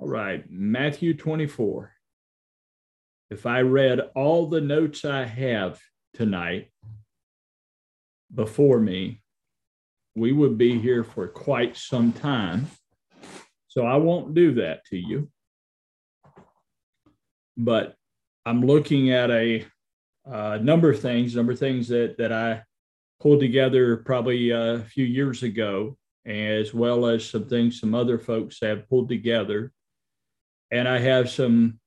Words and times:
All 0.00 0.06
right, 0.06 0.44
Matthew 0.48 1.12
24. 1.12 1.92
If 3.30 3.46
I 3.46 3.62
read 3.62 3.98
all 4.14 4.46
the 4.46 4.60
notes 4.60 5.04
I 5.04 5.24
have 5.24 5.80
tonight 6.14 6.70
before 8.32 8.78
me, 8.78 9.22
we 10.14 10.30
would 10.30 10.56
be 10.56 10.78
here 10.78 11.02
for 11.02 11.26
quite 11.26 11.76
some 11.76 12.12
time. 12.12 12.68
So 13.66 13.84
I 13.84 13.96
won't 13.96 14.34
do 14.34 14.54
that 14.54 14.84
to 14.90 14.96
you. 14.96 15.32
But 17.56 17.96
I'm 18.46 18.64
looking 18.64 19.10
at 19.10 19.32
a, 19.32 19.66
number 20.24 20.92
of 20.92 21.00
things, 21.00 21.34
number 21.34 21.52
of 21.52 21.58
things 21.58 21.88
that, 21.88 22.18
that 22.18 22.30
I 22.30 22.62
pulled 23.18 23.40
together 23.40 23.96
probably 23.96 24.52
uh, 24.52 24.74
a 24.74 24.84
few 24.84 25.04
years 25.04 25.42
ago, 25.42 25.96
as 26.24 26.72
well 26.72 27.06
as 27.06 27.28
some 27.28 27.48
things 27.48 27.80
some 27.80 27.96
other 27.96 28.20
folks 28.20 28.60
have 28.62 28.88
pulled 28.88 29.08
together 29.08 29.72
and 30.70 30.88
I 30.88 30.98
have 30.98 31.30
some 31.30 31.80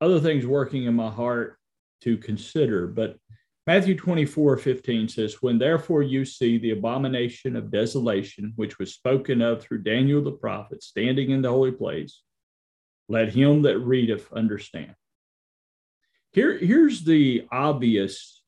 other 0.00 0.20
things 0.20 0.46
working 0.46 0.84
in 0.84 0.94
my 0.94 1.10
heart 1.10 1.58
to 2.02 2.16
consider. 2.16 2.86
But 2.86 3.16
Matthew 3.66 3.96
24, 3.96 4.56
15 4.56 5.08
says, 5.08 5.42
When 5.42 5.58
therefore 5.58 6.02
you 6.02 6.24
see 6.24 6.58
the 6.58 6.70
abomination 6.70 7.56
of 7.56 7.70
desolation, 7.70 8.52
which 8.56 8.78
was 8.78 8.94
spoken 8.94 9.42
of 9.42 9.62
through 9.62 9.82
Daniel 9.82 10.22
the 10.22 10.32
prophet, 10.32 10.82
standing 10.82 11.30
in 11.30 11.42
the 11.42 11.50
holy 11.50 11.72
place, 11.72 12.22
let 13.08 13.32
him 13.32 13.62
that 13.62 13.78
readeth 13.78 14.32
understand. 14.32 14.94
Here, 16.32 16.56
here's 16.56 17.04
the 17.04 17.46
obvious 17.50 18.42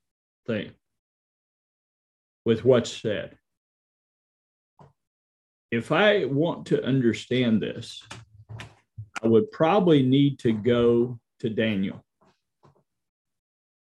thing 0.46 0.72
with 2.44 2.64
what's 2.64 2.90
said. 2.90 3.36
If 5.70 5.92
I 5.92 6.24
want 6.24 6.66
to 6.68 6.84
understand 6.84 7.62
this, 7.62 8.02
I 9.22 9.26
would 9.26 9.50
probably 9.50 10.02
need 10.02 10.38
to 10.40 10.52
go 10.52 11.18
to 11.40 11.50
Daniel 11.50 12.04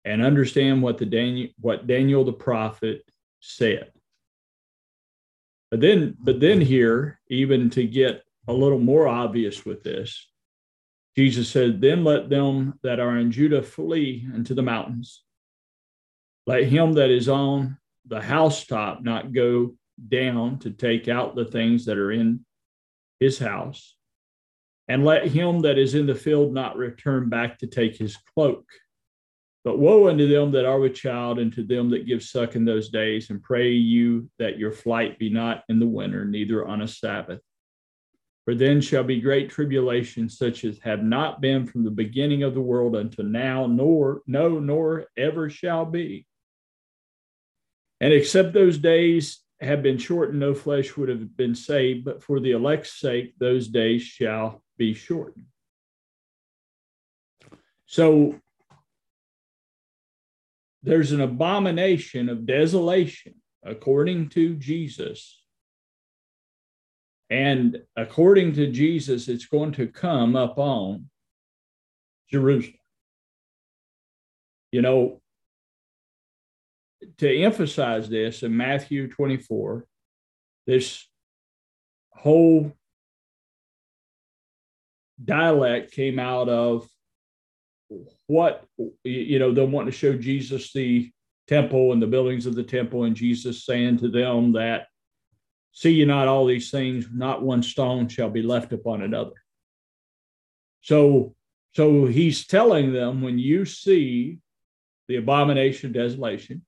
and 0.04 0.22
understand 0.22 0.82
what 0.82 0.98
the 0.98 1.06
Daniel 1.06 1.50
what 1.60 1.86
Daniel 1.86 2.24
the 2.24 2.32
prophet 2.32 3.04
said. 3.40 3.92
But 5.70 5.80
then, 5.80 6.16
but 6.18 6.40
then 6.40 6.60
here, 6.60 7.20
even 7.28 7.68
to 7.70 7.84
get 7.84 8.24
a 8.46 8.52
little 8.52 8.78
more 8.78 9.06
obvious 9.06 9.66
with 9.66 9.82
this, 9.82 10.26
Jesus 11.14 11.48
said, 11.48 11.80
Then 11.80 12.04
let 12.04 12.30
them 12.30 12.78
that 12.82 13.00
are 13.00 13.18
in 13.18 13.30
Judah 13.30 13.62
flee 13.62 14.26
into 14.34 14.54
the 14.54 14.62
mountains. 14.62 15.24
Let 16.46 16.64
him 16.64 16.94
that 16.94 17.10
is 17.10 17.28
on 17.28 17.76
the 18.06 18.22
housetop 18.22 19.02
not 19.02 19.34
go 19.34 19.74
down 20.08 20.58
to 20.60 20.70
take 20.70 21.08
out 21.08 21.34
the 21.34 21.44
things 21.44 21.84
that 21.84 21.98
are 21.98 22.12
in 22.12 22.46
his 23.20 23.38
house 23.38 23.96
and 24.88 25.04
let 25.04 25.28
him 25.28 25.60
that 25.60 25.78
is 25.78 25.94
in 25.94 26.06
the 26.06 26.14
field 26.14 26.52
not 26.52 26.76
return 26.76 27.28
back 27.28 27.58
to 27.58 27.66
take 27.66 27.96
his 27.96 28.16
cloak. 28.34 28.64
But 29.64 29.78
woe 29.78 30.08
unto 30.08 30.26
them 30.26 30.52
that 30.52 30.64
are 30.64 30.80
with 30.80 30.94
child, 30.94 31.38
and 31.38 31.52
to 31.52 31.62
them 31.62 31.90
that 31.90 32.06
give 32.06 32.22
suck 32.22 32.56
in 32.56 32.64
those 32.64 32.88
days, 32.88 33.28
and 33.28 33.42
pray 33.42 33.70
you 33.70 34.30
that 34.38 34.58
your 34.58 34.72
flight 34.72 35.18
be 35.18 35.28
not 35.28 35.64
in 35.68 35.78
the 35.78 35.86
winter, 35.86 36.24
neither 36.24 36.66
on 36.66 36.80
a 36.80 36.88
Sabbath. 36.88 37.40
For 38.46 38.54
then 38.54 38.80
shall 38.80 39.04
be 39.04 39.20
great 39.20 39.50
tribulation, 39.50 40.30
such 40.30 40.64
as 40.64 40.78
have 40.78 41.02
not 41.02 41.42
been 41.42 41.66
from 41.66 41.84
the 41.84 41.90
beginning 41.90 42.44
of 42.44 42.54
the 42.54 42.62
world 42.62 42.96
until 42.96 43.26
now, 43.26 43.66
nor 43.66 44.22
no, 44.26 44.58
nor 44.58 45.04
ever 45.18 45.50
shall 45.50 45.84
be. 45.84 46.26
And 48.00 48.10
except 48.10 48.54
those 48.54 48.78
days 48.78 49.40
have 49.60 49.82
been 49.82 49.98
shortened, 49.98 50.40
no 50.40 50.54
flesh 50.54 50.96
would 50.96 51.10
have 51.10 51.36
been 51.36 51.54
saved, 51.54 52.06
but 52.06 52.22
for 52.22 52.40
the 52.40 52.52
elect's 52.52 52.98
sake, 52.98 53.34
those 53.38 53.68
days 53.68 54.00
shall 54.00 54.62
be 54.78 54.94
shortened. 54.94 55.46
So 57.86 58.40
there's 60.82 61.12
an 61.12 61.20
abomination 61.20 62.28
of 62.28 62.46
desolation 62.46 63.34
according 63.64 64.28
to 64.30 64.54
Jesus. 64.54 65.42
And 67.30 67.82
according 67.96 68.54
to 68.54 68.70
Jesus, 68.70 69.28
it's 69.28 69.46
going 69.46 69.72
to 69.72 69.86
come 69.86 70.36
upon 70.36 71.10
Jerusalem. 72.30 72.74
You 74.72 74.82
know, 74.82 75.20
to 77.18 77.42
emphasize 77.42 78.08
this 78.08 78.42
in 78.42 78.56
Matthew 78.56 79.08
24, 79.08 79.86
this 80.66 81.06
whole 82.10 82.72
dialect 85.24 85.92
came 85.92 86.18
out 86.18 86.48
of 86.48 86.88
what 88.26 88.64
you 89.04 89.38
know 89.38 89.52
them 89.52 89.72
wanting 89.72 89.90
to 89.90 89.96
show 89.96 90.14
jesus 90.14 90.72
the 90.72 91.10
temple 91.48 91.92
and 91.92 92.02
the 92.02 92.06
buildings 92.06 92.46
of 92.46 92.54
the 92.54 92.62
temple 92.62 93.04
and 93.04 93.16
jesus 93.16 93.64
saying 93.64 93.96
to 93.98 94.08
them 94.08 94.52
that 94.52 94.86
see 95.78 95.92
you 95.92 96.06
not 96.06 96.26
all 96.26 96.44
these 96.44 96.72
things? 96.72 97.06
Not 97.12 97.42
one 97.42 97.62
stone 97.62 98.08
shall 98.08 98.30
be 98.30 98.42
left 98.42 98.72
upon 98.72 99.02
another. 99.02 99.34
So 100.80 101.34
so 101.74 102.06
he's 102.06 102.46
telling 102.46 102.92
them 102.92 103.22
when 103.22 103.38
you 103.38 103.64
see 103.64 104.38
the 105.06 105.16
abomination 105.16 105.88
of 105.88 105.94
desolation 105.94 106.64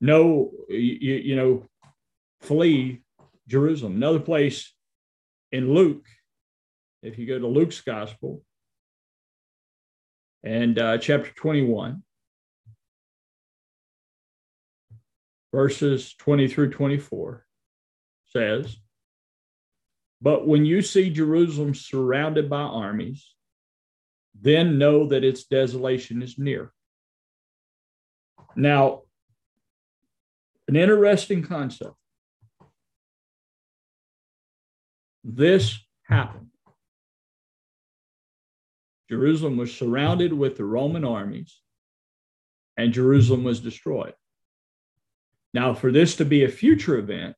no 0.00 0.50
you, 0.68 1.14
you 1.14 1.36
know 1.36 1.66
flee 2.40 3.00
jerusalem. 3.48 3.96
Another 3.96 4.20
place 4.20 4.72
in 5.52 5.72
luke 5.72 6.04
if 7.04 7.18
you 7.18 7.26
go 7.26 7.38
to 7.38 7.46
Luke's 7.46 7.82
gospel 7.82 8.42
and 10.42 10.78
uh, 10.78 10.96
chapter 10.96 11.30
21, 11.32 12.02
verses 15.52 16.14
20 16.14 16.48
through 16.48 16.70
24 16.70 17.44
says, 18.34 18.76
But 20.22 20.48
when 20.48 20.64
you 20.64 20.80
see 20.80 21.10
Jerusalem 21.10 21.74
surrounded 21.74 22.48
by 22.48 22.62
armies, 22.62 23.34
then 24.40 24.78
know 24.78 25.06
that 25.08 25.24
its 25.24 25.44
desolation 25.44 26.22
is 26.22 26.38
near. 26.38 26.72
Now, 28.56 29.02
an 30.68 30.76
interesting 30.76 31.42
concept. 31.42 31.94
This 35.22 35.78
happened 36.04 36.48
Jerusalem 39.08 39.56
was 39.56 39.74
surrounded 39.74 40.32
with 40.32 40.56
the 40.56 40.64
Roman 40.64 41.04
armies, 41.04 41.60
and 42.76 42.92
Jerusalem 42.92 43.44
was 43.44 43.60
destroyed. 43.60 44.14
Now, 45.52 45.74
for 45.74 45.92
this 45.92 46.16
to 46.16 46.24
be 46.24 46.44
a 46.44 46.48
future 46.48 46.98
event, 46.98 47.36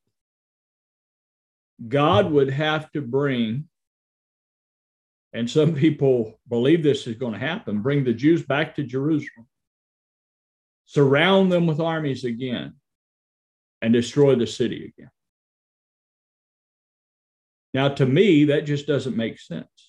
God 1.87 2.31
would 2.31 2.49
have 2.49 2.91
to 2.93 3.01
bring, 3.01 3.65
and 5.33 5.49
some 5.49 5.75
people 5.75 6.39
believe 6.47 6.81
this 6.81 7.05
is 7.05 7.15
going 7.15 7.33
to 7.33 7.39
happen, 7.39 7.81
bring 7.81 8.03
the 8.03 8.13
Jews 8.13 8.43
back 8.43 8.75
to 8.75 8.83
Jerusalem, 8.83 9.47
surround 10.85 11.51
them 11.51 11.67
with 11.67 11.79
armies 11.79 12.23
again, 12.23 12.73
and 13.81 13.93
destroy 13.93 14.35
the 14.35 14.47
city 14.47 14.93
again. 14.97 15.11
Now, 17.73 17.89
to 17.89 18.05
me, 18.05 18.45
that 18.45 18.65
just 18.65 18.87
doesn't 18.87 19.15
make 19.15 19.39
sense 19.39 19.86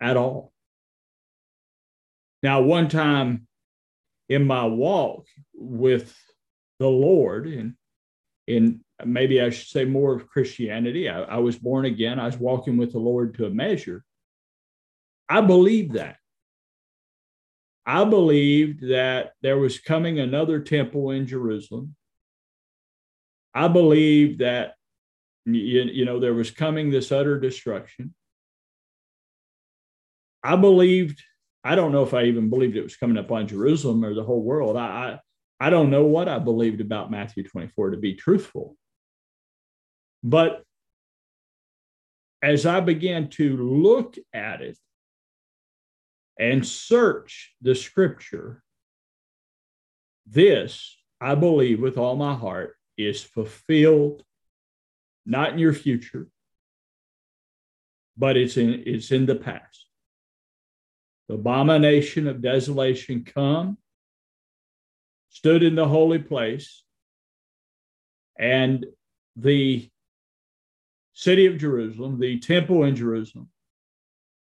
at 0.00 0.16
all. 0.16 0.52
Now, 2.42 2.60
one 2.60 2.88
time 2.88 3.46
in 4.28 4.46
my 4.46 4.66
walk 4.66 5.26
with 5.54 6.14
the 6.78 6.88
Lord, 6.88 7.46
and 7.46 7.74
in 8.46 8.80
maybe 9.04 9.40
I 9.40 9.50
should 9.50 9.68
say 9.68 9.84
more 9.84 10.14
of 10.14 10.28
Christianity, 10.28 11.08
I, 11.08 11.22
I 11.22 11.38
was 11.38 11.58
born 11.58 11.84
again. 11.84 12.18
I 12.18 12.26
was 12.26 12.36
walking 12.36 12.76
with 12.76 12.92
the 12.92 12.98
Lord 12.98 13.34
to 13.34 13.46
a 13.46 13.50
measure. 13.50 14.04
I 15.28 15.40
believed 15.40 15.94
that. 15.94 16.16
I 17.86 18.04
believed 18.04 18.88
that 18.88 19.32
there 19.42 19.58
was 19.58 19.78
coming 19.78 20.18
another 20.18 20.60
temple 20.60 21.10
in 21.10 21.26
Jerusalem. 21.26 21.96
I 23.54 23.68
believed 23.68 24.40
that 24.40 24.74
you, 25.46 25.82
you 25.82 26.04
know 26.04 26.18
there 26.18 26.34
was 26.34 26.50
coming 26.50 26.90
this 26.90 27.12
utter 27.12 27.38
destruction. 27.38 28.14
I 30.44 30.56
believed, 30.56 31.22
I 31.64 31.74
don't 31.74 31.92
know 31.92 32.02
if 32.02 32.12
I 32.12 32.24
even 32.24 32.50
believed 32.50 32.76
it 32.76 32.82
was 32.82 32.96
coming 32.96 33.16
up 33.16 33.32
on 33.32 33.48
Jerusalem 33.48 34.04
or 34.04 34.14
the 34.14 34.22
whole 34.22 34.42
world. 34.42 34.76
I, 34.76 35.18
I, 35.60 35.66
I 35.66 35.70
don't 35.70 35.90
know 35.90 36.04
what 36.04 36.28
I 36.28 36.38
believed 36.38 36.82
about 36.82 37.10
Matthew 37.10 37.42
24 37.42 37.92
to 37.92 37.96
be 37.96 38.14
truthful. 38.14 38.76
But 40.22 40.62
as 42.42 42.66
I 42.66 42.80
began 42.80 43.30
to 43.30 43.56
look 43.56 44.16
at 44.34 44.60
it 44.60 44.76
and 46.38 46.66
search 46.66 47.54
the 47.62 47.74
scripture, 47.74 48.62
this, 50.26 50.98
I 51.20 51.34
believe 51.34 51.80
with 51.80 51.96
all 51.96 52.16
my 52.16 52.34
heart, 52.34 52.76
is 52.98 53.22
fulfilled 53.22 54.22
not 55.26 55.54
in 55.54 55.58
your 55.58 55.72
future, 55.72 56.28
but 58.16 58.36
it's 58.36 58.56
in 58.56 58.82
it's 58.86 59.10
in 59.10 59.26
the 59.26 59.34
past. 59.34 59.83
The 61.28 61.34
abomination 61.34 62.26
of 62.28 62.42
desolation 62.42 63.24
come, 63.24 63.78
stood 65.30 65.62
in 65.62 65.74
the 65.74 65.88
holy 65.88 66.18
place, 66.18 66.84
and 68.38 68.84
the 69.36 69.88
city 71.12 71.46
of 71.46 71.58
Jerusalem, 71.58 72.20
the 72.20 72.38
temple 72.40 72.84
in 72.84 72.96
Jerusalem, 72.96 73.48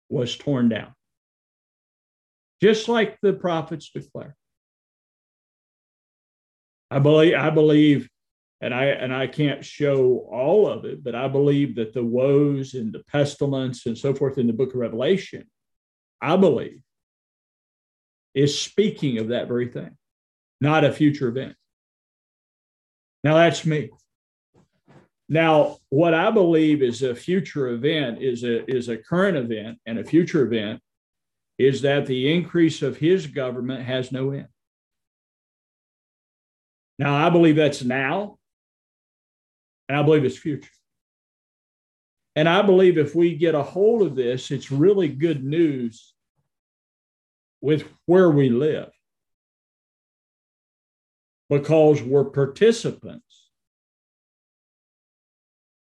was 0.10 0.36
torn 0.36 0.70
down. 0.70 0.94
Just 2.62 2.88
like 2.88 3.18
the 3.22 3.34
prophets 3.34 3.90
declare. 3.94 4.36
I 6.92 7.00
believe, 7.00 7.36
I 7.36 7.50
believe, 7.50 8.10
and 8.60 8.74
I 8.74 8.86
and 8.86 9.14
I 9.14 9.28
can't 9.28 9.66
show 9.66 10.28
all 10.32 10.68
of 10.68 10.86
it, 10.86 11.04
but 11.04 11.16
I 11.16 11.28
believe 11.28 11.76
that 11.76 11.94
the 11.94 12.04
woes 12.04 12.76
and 12.76 12.94
the 12.94 13.00
pestilence 13.00 13.86
and 13.86 13.98
so 13.98 14.14
forth 14.14 14.38
in 14.38 14.46
the 14.46 14.54
book 14.54 14.74
of 14.74 14.80
Revelation, 14.80 15.50
I 16.22 16.38
believe, 16.38 16.82
is 18.34 18.60
speaking 18.60 19.18
of 19.18 19.30
that 19.30 19.48
very 19.48 19.68
thing, 19.68 19.98
not 20.60 20.84
a 20.84 20.92
future 20.92 21.28
event. 21.28 21.56
Now 23.24 23.36
that's 23.36 23.66
me. 23.66 23.90
Now, 25.28 25.78
what 25.90 26.14
I 26.14 26.30
believe 26.30 26.82
is 26.82 27.04
a 27.04 27.16
future 27.16 27.70
event 27.70 28.22
is 28.22 28.44
a, 28.44 28.70
is 28.70 28.90
a 28.90 28.98
current 28.98 29.38
event 29.38 29.80
and 29.86 29.98
a 29.98 30.04
future 30.04 30.44
event 30.46 30.82
is 31.58 31.84
that 31.84 32.06
the 32.06 32.34
increase 32.34 32.82
of 32.82 32.98
his 32.98 33.28
government 33.28 33.86
has 33.86 34.12
no 34.12 34.32
end. 34.32 34.48
Now, 37.00 37.16
I 37.16 37.30
believe 37.30 37.56
that's 37.56 37.84
now, 37.84 38.38
and 39.88 39.98
I 39.98 40.04
believe 40.04 40.26
it's 40.26 40.38
future. 40.38 40.70
And 42.36 42.50
I 42.50 42.62
believe 42.62 42.98
if 42.98 43.16
we 43.16 43.36
get 43.36 43.56
a 43.56 43.64
hold 43.64 44.02
of 44.02 44.16
this, 44.16 44.52
it's 44.52 44.72
really 44.72 45.08
good 45.08 45.44
news 45.44 46.11
with 47.62 47.84
where 48.06 48.30
we 48.30 48.50
live 48.50 48.90
because 51.50 52.02
we're 52.02 52.26
participants 52.26 53.50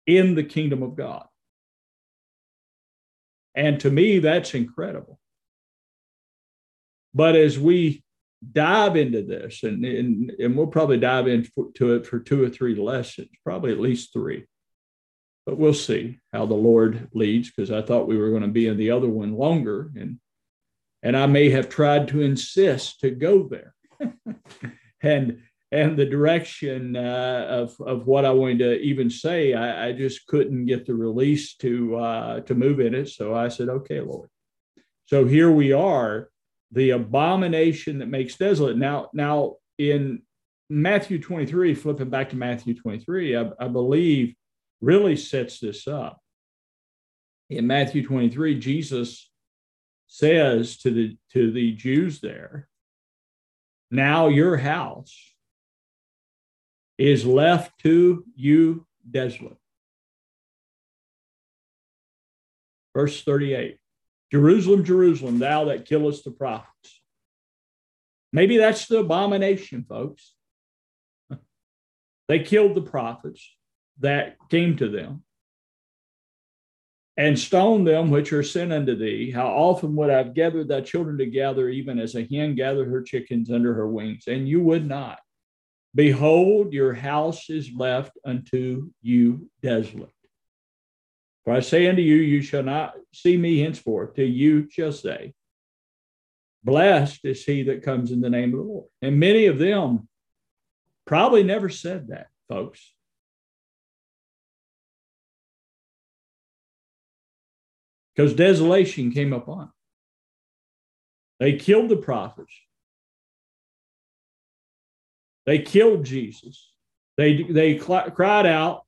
in 0.06 0.36
the 0.36 0.44
kingdom 0.44 0.83
of 0.83 0.95
God. 0.95 1.25
And 3.56 3.80
to 3.81 3.89
me, 3.89 4.19
that's 4.19 4.54
incredible. 4.54 5.19
But 7.13 7.36
as 7.36 7.60
we 7.60 8.04
dive 8.51 8.95
into 8.95 9.22
this, 9.22 9.63
and, 9.63 9.83
and, 9.83 10.31
and 10.39 10.56
we'll 10.56 10.68
probably 10.68 10.98
dive 10.98 11.28
into 11.28 11.95
it 11.95 12.06
for 12.06 12.19
two 12.19 12.44
or 12.44 12.50
three 12.50 12.75
lessons, 12.75 13.30
probably 13.44 13.72
at 13.72 13.80
least 13.80 14.13
three. 14.13 14.45
But 15.45 15.57
we'll 15.57 15.74
see 15.74 16.19
how 16.31 16.45
the 16.45 16.54
Lord 16.54 17.10
leads, 17.13 17.50
because 17.50 17.72
I 17.72 17.81
thought 17.81 18.07
we 18.07 18.18
were 18.18 18.30
going 18.30 18.44
to 18.44 18.48
be 18.48 18.68
in 18.68 18.78
the 18.78 18.92
other 18.92 19.10
one 19.10 19.33
longer. 19.33 19.92
And 19.95 20.19
and 21.03 21.18
I 21.18 21.25
may 21.25 21.50
have 21.50 21.69
tried 21.69 22.07
to 22.09 22.21
insist 22.21 23.00
to 23.01 23.12
go 23.12 23.48
there. 23.48 23.74
and 25.01 25.42
and 25.74 25.98
the 25.98 26.06
direction 26.06 26.98
uh, 26.98 27.45
of, 27.50 27.80
of 27.80 28.06
what 28.06 28.25
I 28.25 28.31
wanted 28.31 28.57
to 28.59 28.80
even 28.81 29.09
say, 29.09 29.53
I, 29.53 29.88
I 29.88 29.92
just 29.94 30.27
couldn't 30.27 30.65
get 30.65 30.86
the 30.86 30.94
release 30.94 31.56
to 31.57 31.95
uh, 31.95 32.39
to 32.42 32.56
move 32.56 32.80
in 32.80 32.94
it. 32.94 33.09
So 33.09 33.33
I 33.33 33.48
said, 33.48 33.69
"Okay, 33.69 34.01
Lord." 34.01 34.30
So 35.06 35.25
here 35.25 35.51
we 35.51 35.74
are, 35.74 36.30
the 36.71 36.92
abomination 36.92 38.00
that 38.00 38.07
makes 38.07 38.38
desolate. 38.38 38.77
Now, 38.77 39.09
now 39.13 39.56
in 39.77 40.21
Matthew 40.69 41.19
23, 41.19 41.75
flipping 41.75 42.09
back 42.09 42.30
to 42.30 42.38
Matthew 42.38 42.74
23, 42.75 43.36
I, 43.36 43.50
I 43.59 43.68
believe 43.68 44.36
really 44.80 45.18
sets 45.18 45.59
this 45.59 45.88
up. 45.88 46.21
In 47.50 47.68
Matthew 47.68 48.06
23, 48.06 48.59
Jesus 48.59 49.31
says 50.13 50.77
to 50.77 50.91
the 50.91 51.17
to 51.31 51.51
the 51.51 51.71
Jews 51.71 52.19
there, 52.19 52.67
"Now 53.89 54.27
your 54.27 54.57
house." 54.57 55.31
is 57.01 57.25
left 57.25 57.79
to 57.79 58.23
you 58.35 58.85
desolate. 59.09 59.57
Verse 62.95 63.23
38 63.23 63.77
Jerusalem, 64.31 64.83
Jerusalem, 64.83 65.39
thou 65.39 65.65
that 65.65 65.85
killest 65.85 66.23
the 66.23 66.31
prophets. 66.31 67.01
Maybe 68.31 68.57
that's 68.57 68.85
the 68.85 68.99
abomination, 68.99 69.85
folks. 69.87 70.33
They 72.27 72.39
killed 72.39 72.75
the 72.75 72.81
prophets 72.81 73.45
that 73.99 74.37
came 74.49 74.77
to 74.77 74.87
them 74.87 75.23
and 77.17 77.37
stone 77.37 77.83
them 77.83 78.09
which 78.09 78.31
are 78.31 78.43
sent 78.43 78.71
unto 78.71 78.95
thee. 78.95 79.31
How 79.31 79.47
often 79.47 79.95
would 79.95 80.09
I 80.09 80.17
have 80.17 80.33
gathered 80.33 80.67
thy 80.67 80.81
children 80.81 81.17
together, 81.17 81.69
even 81.69 81.99
as 81.99 82.15
a 82.15 82.25
hen 82.25 82.55
gathered 82.55 82.89
her 82.89 83.01
chickens 83.01 83.51
under 83.51 83.73
her 83.73 83.87
wings, 83.87 84.23
and 84.27 84.47
you 84.47 84.61
would 84.63 84.87
not. 84.87 85.19
Behold, 85.93 86.71
your 86.71 86.93
house 86.93 87.49
is 87.49 87.71
left 87.73 88.17
unto 88.25 88.91
you 89.01 89.49
desolate. 89.61 90.09
For 91.43 91.53
I 91.53 91.59
say 91.59 91.87
unto 91.87 92.01
you, 92.01 92.15
you 92.15 92.41
shall 92.41 92.63
not 92.63 92.93
see 93.13 93.35
me 93.35 93.59
henceforth, 93.59 94.13
till 94.15 94.27
you 94.27 94.69
shall 94.69 94.93
say, 94.93 95.33
Blessed 96.63 97.25
is 97.25 97.43
he 97.43 97.63
that 97.63 97.83
comes 97.83 98.11
in 98.11 98.21
the 98.21 98.29
name 98.29 98.53
of 98.53 98.59
the 98.59 98.65
Lord. 98.65 98.85
And 99.01 99.19
many 99.19 99.47
of 99.47 99.57
them 99.57 100.07
probably 101.05 101.43
never 101.43 101.69
said 101.69 102.09
that, 102.09 102.27
folks. 102.47 102.93
Because 108.15 108.33
desolation 108.33 109.11
came 109.11 109.33
upon. 109.33 109.59
them. 109.59 109.73
They 111.39 111.53
killed 111.53 111.89
the 111.89 111.97
prophets. 111.97 112.53
They 115.45 115.59
killed 115.59 116.05
Jesus. 116.05 116.71
They, 117.17 117.43
they 117.43 117.79
cl- 117.79 118.11
cried 118.11 118.45
out 118.45 118.83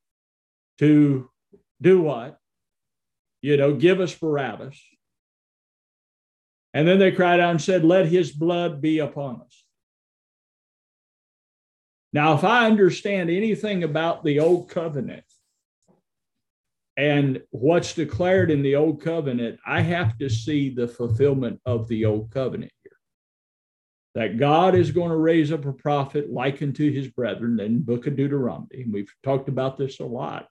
to 0.79 1.29
do 1.81 2.01
what? 2.01 2.37
You 3.41 3.57
know, 3.57 3.73
give 3.73 3.99
us 3.99 4.13
Barabbas. 4.13 4.79
And 6.73 6.87
then 6.87 6.99
they 6.99 7.11
cried 7.11 7.39
out 7.39 7.51
and 7.51 7.61
said, 7.61 7.83
Let 7.83 8.07
his 8.07 8.31
blood 8.31 8.81
be 8.81 8.99
upon 8.99 9.41
us. 9.41 9.65
Now, 12.11 12.35
if 12.35 12.43
I 12.43 12.67
understand 12.67 13.29
anything 13.29 13.83
about 13.83 14.23
the 14.23 14.39
old 14.39 14.69
covenant 14.69 15.25
and 16.95 17.41
what's 17.49 17.93
declared 17.93 18.51
in 18.51 18.61
the 18.61 18.75
old 18.75 19.01
covenant, 19.01 19.59
I 19.65 19.81
have 19.81 20.17
to 20.19 20.29
see 20.29 20.69
the 20.69 20.87
fulfillment 20.87 21.59
of 21.65 21.87
the 21.87 22.05
old 22.05 22.31
covenant 22.31 22.71
here. 22.83 22.91
that 24.15 24.37
God 24.37 24.75
is 24.75 24.91
going 24.91 25.09
to 25.09 25.15
raise 25.15 25.51
up 25.51 25.65
a 25.65 25.73
prophet 25.73 26.31
like 26.31 26.61
unto 26.61 26.91
his 26.91 27.07
brethren 27.07 27.59
in 27.59 27.81
book 27.81 28.05
of 28.07 28.15
Deuteronomy. 28.15 28.83
And 28.83 28.93
we've 28.93 29.11
talked 29.23 29.49
about 29.49 29.77
this 29.77 29.99
a 29.99 30.05
lot. 30.05 30.47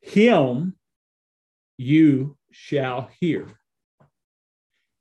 Him 0.00 0.76
you 1.76 2.36
shall 2.50 3.08
hear. 3.20 3.46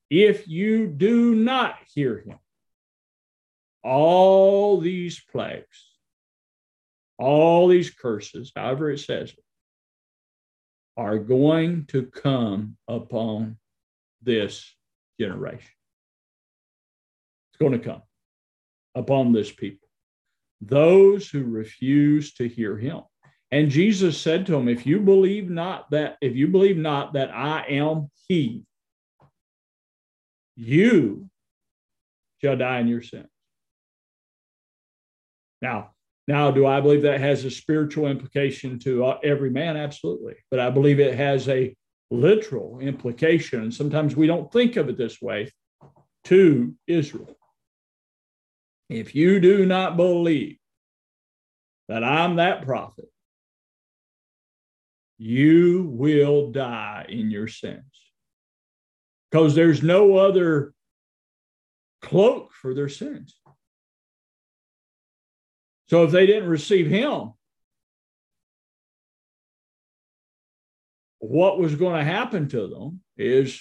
If 0.09 0.47
you 0.47 0.87
do 0.87 1.35
not 1.35 1.75
hear 1.93 2.19
him, 2.19 2.39
all 3.83 4.79
these 4.79 5.19
plagues, 5.31 5.88
all 7.19 7.67
these 7.67 7.91
curses, 7.91 8.51
however 8.55 8.91
it 8.91 8.99
says 8.99 9.33
are 10.99 11.17
going 11.17 11.85
to 11.85 12.05
come 12.07 12.75
upon 12.89 13.57
this 14.21 14.75
generation 15.17 15.71
It's 17.51 17.57
going 17.57 17.71
to 17.71 17.79
come 17.79 18.01
upon 18.95 19.31
this 19.31 19.49
people. 19.49 19.87
Those 20.59 21.29
who 21.29 21.45
refuse 21.45 22.33
to 22.33 22.49
hear 22.49 22.77
him. 22.77 23.01
And 23.49 23.71
Jesus 23.71 24.19
said 24.19 24.45
to 24.47 24.55
him, 24.55 24.67
If 24.67 24.85
you 24.85 24.99
believe 24.99 25.49
not 25.49 25.89
that, 25.91 26.17
if 26.21 26.35
you 26.35 26.49
believe 26.49 26.77
not 26.77 27.13
that 27.13 27.31
I 27.31 27.65
am 27.69 28.11
he, 28.27 28.65
you 30.57 31.29
shall 32.41 32.57
die 32.57 32.79
in 32.79 32.89
your 32.89 33.01
sins. 33.01 33.29
Now, 35.61 35.91
now, 36.29 36.51
do 36.51 36.67
I 36.67 36.79
believe 36.79 37.01
that 37.01 37.19
has 37.19 37.43
a 37.43 37.49
spiritual 37.49 38.05
implication 38.05 38.77
to 38.81 39.03
uh, 39.03 39.17
every 39.23 39.49
man? 39.49 39.75
Absolutely. 39.75 40.35
But 40.51 40.59
I 40.59 40.69
believe 40.69 40.99
it 40.99 41.15
has 41.15 41.49
a 41.49 41.75
literal 42.11 42.77
implication. 42.79 43.71
Sometimes 43.71 44.15
we 44.15 44.27
don't 44.27 44.51
think 44.51 44.75
of 44.75 44.89
it 44.89 44.95
this 44.95 45.19
way 45.19 45.51
to 46.25 46.75
Israel. 46.85 47.35
If 48.91 49.15
you 49.15 49.39
do 49.39 49.65
not 49.65 49.97
believe 49.97 50.59
that 51.87 52.03
I'm 52.03 52.35
that 52.35 52.63
prophet, 52.63 53.09
you 55.17 55.89
will 55.91 56.51
die 56.51 57.07
in 57.09 57.31
your 57.31 57.47
sins. 57.47 57.81
Because 59.31 59.55
there's 59.55 59.81
no 59.81 60.17
other 60.17 60.75
cloak 62.03 62.53
for 62.53 62.75
their 62.75 62.87
sins. 62.87 63.38
So 65.89 66.03
if 66.03 66.11
they 66.11 66.27
didn't 66.27 66.49
receive 66.49 66.87
him, 66.87 67.33
what 71.17 71.59
was 71.59 71.75
going 71.75 71.97
to 71.97 72.11
happen 72.11 72.47
to 72.49 72.67
them 72.67 73.01
is 73.17 73.59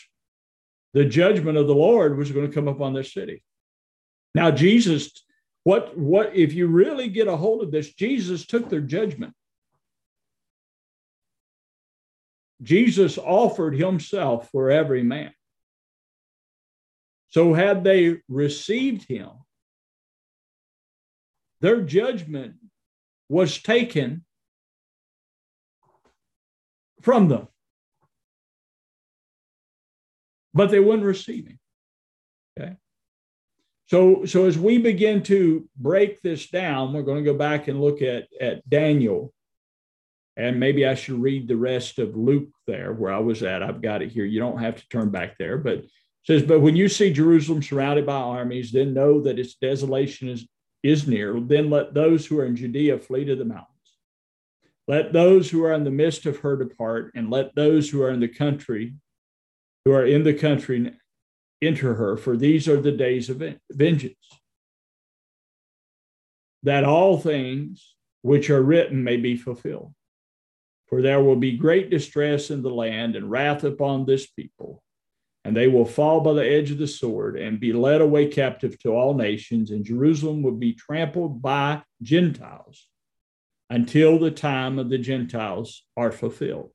the 0.92 1.06
judgment 1.06 1.56
of 1.56 1.66
the 1.66 1.75
Lord 1.75 2.18
was 2.18 2.30
going 2.30 2.47
to 2.47 2.52
come 2.52 2.68
upon 2.68 2.92
this 2.92 3.12
city. 3.12 3.42
Now, 4.35 4.50
Jesus, 4.50 5.25
what, 5.64 5.97
what, 5.97 6.37
if 6.37 6.52
you 6.52 6.66
really 6.66 7.08
get 7.08 7.28
a 7.28 7.37
hold 7.37 7.62
of 7.62 7.70
this, 7.70 7.92
Jesus 7.94 8.47
took 8.47 8.68
their 8.68 8.80
judgment. 8.80 9.35
Jesus 12.62 13.16
offered 13.16 13.75
himself 13.75 14.50
for 14.50 14.70
every 14.70 15.02
man. 15.02 15.32
So, 17.30 17.54
had 17.54 17.85
they 17.85 18.18
received 18.28 19.06
him, 19.08 19.30
their 21.60 21.82
judgment 21.82 22.54
was 23.28 23.60
taken 23.60 24.24
from 27.02 27.28
them. 27.28 27.48
But 30.54 30.70
they 30.70 30.80
wouldn't 30.80 31.04
receive 31.04 31.46
him. 31.46 31.58
Okay. 32.58 32.74
So, 33.86 34.24
so 34.24 34.46
as 34.46 34.58
we 34.58 34.78
begin 34.78 35.22
to 35.24 35.68
break 35.76 36.20
this 36.20 36.48
down, 36.48 36.92
we're 36.92 37.02
going 37.02 37.24
to 37.24 37.30
go 37.30 37.36
back 37.36 37.68
and 37.68 37.80
look 37.80 38.02
at, 38.02 38.28
at 38.40 38.68
Daniel. 38.68 39.32
And 40.36 40.60
maybe 40.60 40.86
I 40.86 40.94
should 40.94 41.20
read 41.20 41.48
the 41.48 41.56
rest 41.56 41.98
of 41.98 42.16
Luke 42.16 42.50
there 42.66 42.92
where 42.92 43.12
I 43.12 43.18
was 43.18 43.42
at. 43.42 43.62
I've 43.62 43.82
got 43.82 44.02
it 44.02 44.12
here. 44.12 44.24
You 44.24 44.40
don't 44.40 44.58
have 44.58 44.76
to 44.76 44.88
turn 44.88 45.10
back 45.10 45.36
there, 45.38 45.58
but 45.58 45.84
says, 46.24 46.42
But 46.42 46.60
when 46.60 46.76
you 46.76 46.88
see 46.88 47.12
Jerusalem 47.12 47.62
surrounded 47.62 48.06
by 48.06 48.14
armies, 48.14 48.70
then 48.70 48.94
know 48.94 49.20
that 49.22 49.38
its 49.38 49.54
desolation 49.54 50.28
is, 50.28 50.46
is 50.82 51.06
near. 51.06 51.40
Then 51.40 51.70
let 51.70 51.94
those 51.94 52.26
who 52.26 52.38
are 52.38 52.44
in 52.44 52.56
Judea 52.56 52.99
flee 52.99 53.25
to 53.25 53.37
the 53.37 53.44
mountains. 53.44 53.68
Let 54.87 55.12
those 55.12 55.50
who 55.50 55.64
are 55.64 55.73
in 55.73 55.85
the 55.85 55.90
midst 55.90 56.25
of 56.26 56.38
her 56.38 56.56
depart, 56.56 57.12
and 57.14 57.30
let 57.30 57.54
those 57.54 57.90
who 57.90 58.02
are 58.02 58.11
in 58.11 58.20
the 58.20 58.28
country, 58.28 58.94
who 59.85 59.92
are 59.92 60.06
in 60.06 60.23
the 60.23 60.35
country, 60.35 60.92
enter 61.61 61.94
her, 61.94 62.16
for 62.16 62.37
these 62.37 62.68
are 62.68 62.80
the 62.80 62.92
days 62.92 63.28
of 63.28 63.42
vengeance. 63.70 64.16
That 66.62 66.85
all 66.85 67.18
things 67.18 67.94
which 68.23 68.50
are 68.50 68.62
written 68.62 69.04
may 69.04 69.16
be 69.16 69.37
fulfilled. 69.37 69.94
For 70.87 71.02
there 71.02 71.23
will 71.23 71.37
be 71.37 71.56
great 71.56 71.90
distress 71.90 72.50
in 72.50 72.62
the 72.62 72.70
land 72.70 73.14
and 73.14 73.30
wrath 73.30 73.64
upon 73.64 74.06
this 74.06 74.26
people 74.26 74.82
and 75.49 75.57
they 75.57 75.67
will 75.67 75.87
fall 75.87 76.21
by 76.21 76.35
the 76.35 76.47
edge 76.47 76.71
of 76.71 76.76
the 76.76 76.87
sword 76.87 77.38
and 77.38 77.59
be 77.59 77.73
led 77.73 78.02
away 78.02 78.26
captive 78.26 78.78
to 78.78 78.90
all 78.90 79.14
nations, 79.14 79.71
and 79.71 79.83
Jerusalem 79.83 80.43
will 80.43 80.52
be 80.52 80.75
trampled 80.75 81.40
by 81.40 81.83
Gentiles 82.02 82.87
until 83.71 84.19
the 84.19 84.31
time 84.31 84.78
of 84.78 84.90
the 84.90 84.99
Gentiles 84.99 85.85
are 85.97 86.12
fulfilled. 86.12 86.73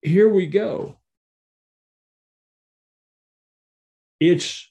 Here 0.01 0.29
we 0.29 0.47
go. 0.47 0.97
It's 4.19 4.67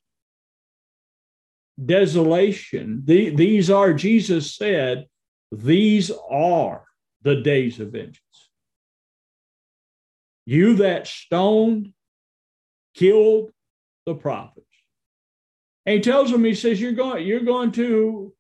desolation. 1.87 3.03
The, 3.05 3.31
these 3.31 3.71
are, 3.71 3.95
Jesus 3.95 4.57
said, 4.57 5.07
these 5.51 6.11
are 6.31 6.85
the 7.23 7.37
days 7.37 7.81
of 7.81 7.93
vengeance. 7.93 8.21
You 10.47 10.75
that 10.77 11.07
stoned, 11.07 11.93
killed 12.95 13.51
the 14.07 14.15
prophets. 14.15 14.67
And 15.87 15.97
he 15.97 16.01
tells 16.01 16.31
them, 16.31 16.45
he 16.45 16.55
says, 16.55 16.81
You're 16.81 16.93
going, 16.93 17.27
you're 17.27 17.41
going 17.41 17.73
to 17.73 18.33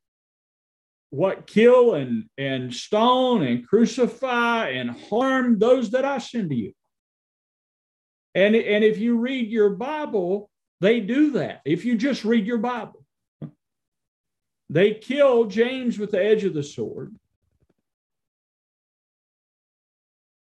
what 1.11 1.47
kill 1.47 1.95
and, 1.95 2.25
and 2.38 2.73
stone 2.73 3.43
and 3.43 3.67
crucify 3.67 4.69
and 4.69 4.90
harm 4.90 5.59
those 5.59 5.90
that 5.90 6.05
I 6.05 6.19
send 6.19 6.50
to 6.50 6.57
you. 6.57 6.73
And, 8.35 8.55
and 8.55 8.85
if 8.85 8.99
you 8.99 9.19
read 9.19 9.50
your 9.50 9.71
Bible, 9.71 10.49
they 10.81 11.00
do 11.00 11.33
that. 11.33 11.62
If 11.64 11.85
you 11.85 11.97
just 11.97 12.25
read 12.25 12.47
your 12.47 12.59
Bible, 12.59 13.00
they 14.71 14.95
kill 14.95 15.47
James 15.47 15.99
with 15.99 16.12
the 16.12 16.25
edge 16.25 16.45
of 16.45 16.55
the 16.55 16.62
sword. 16.62 17.12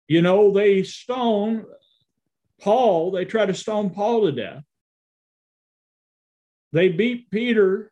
You 0.07 0.21
know, 0.21 0.51
they 0.51 0.83
stone 0.83 1.65
Paul, 2.61 3.11
they 3.11 3.25
try 3.25 3.47
to 3.47 3.53
stone 3.55 3.89
Paul 3.89 4.25
to 4.25 4.31
death. 4.31 4.63
They 6.71 6.89
beat 6.89 7.31
Peter, 7.31 7.91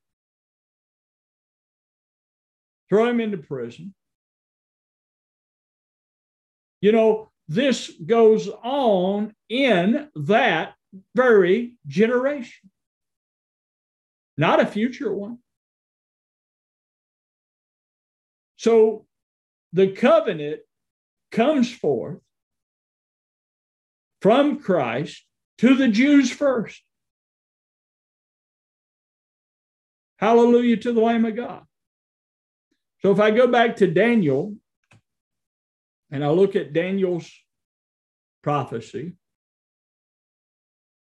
throw 2.87 3.09
him 3.09 3.19
into 3.19 3.37
prison. 3.37 3.95
You 6.81 6.91
know, 6.91 7.31
this 7.47 7.89
goes 8.05 8.47
on 8.47 9.33
in 9.49 10.09
that 10.15 10.75
very 11.15 11.73
generation, 11.87 12.69
not 14.37 14.59
a 14.59 14.67
future 14.67 15.11
one. 15.11 15.39
So 18.57 19.05
the 19.73 19.91
covenant 19.91 20.61
comes 21.31 21.73
forth 21.73 22.19
from 24.21 24.59
Christ 24.59 25.23
to 25.59 25.75
the 25.75 25.87
Jews 25.87 26.31
first. 26.31 26.81
Hallelujah 30.19 30.77
to 30.77 30.91
the 30.91 31.01
Lamb 31.01 31.25
of 31.25 31.35
God. 31.35 31.63
So 33.01 33.11
if 33.11 33.19
I 33.19 33.29
go 33.31 33.47
back 33.47 33.77
to 33.77 33.87
Daniel 33.87 34.55
and 36.09 36.23
I 36.23 36.29
look 36.29 36.55
at 36.55 36.73
Daniel's 36.73 37.31
prophecy, 38.41 39.13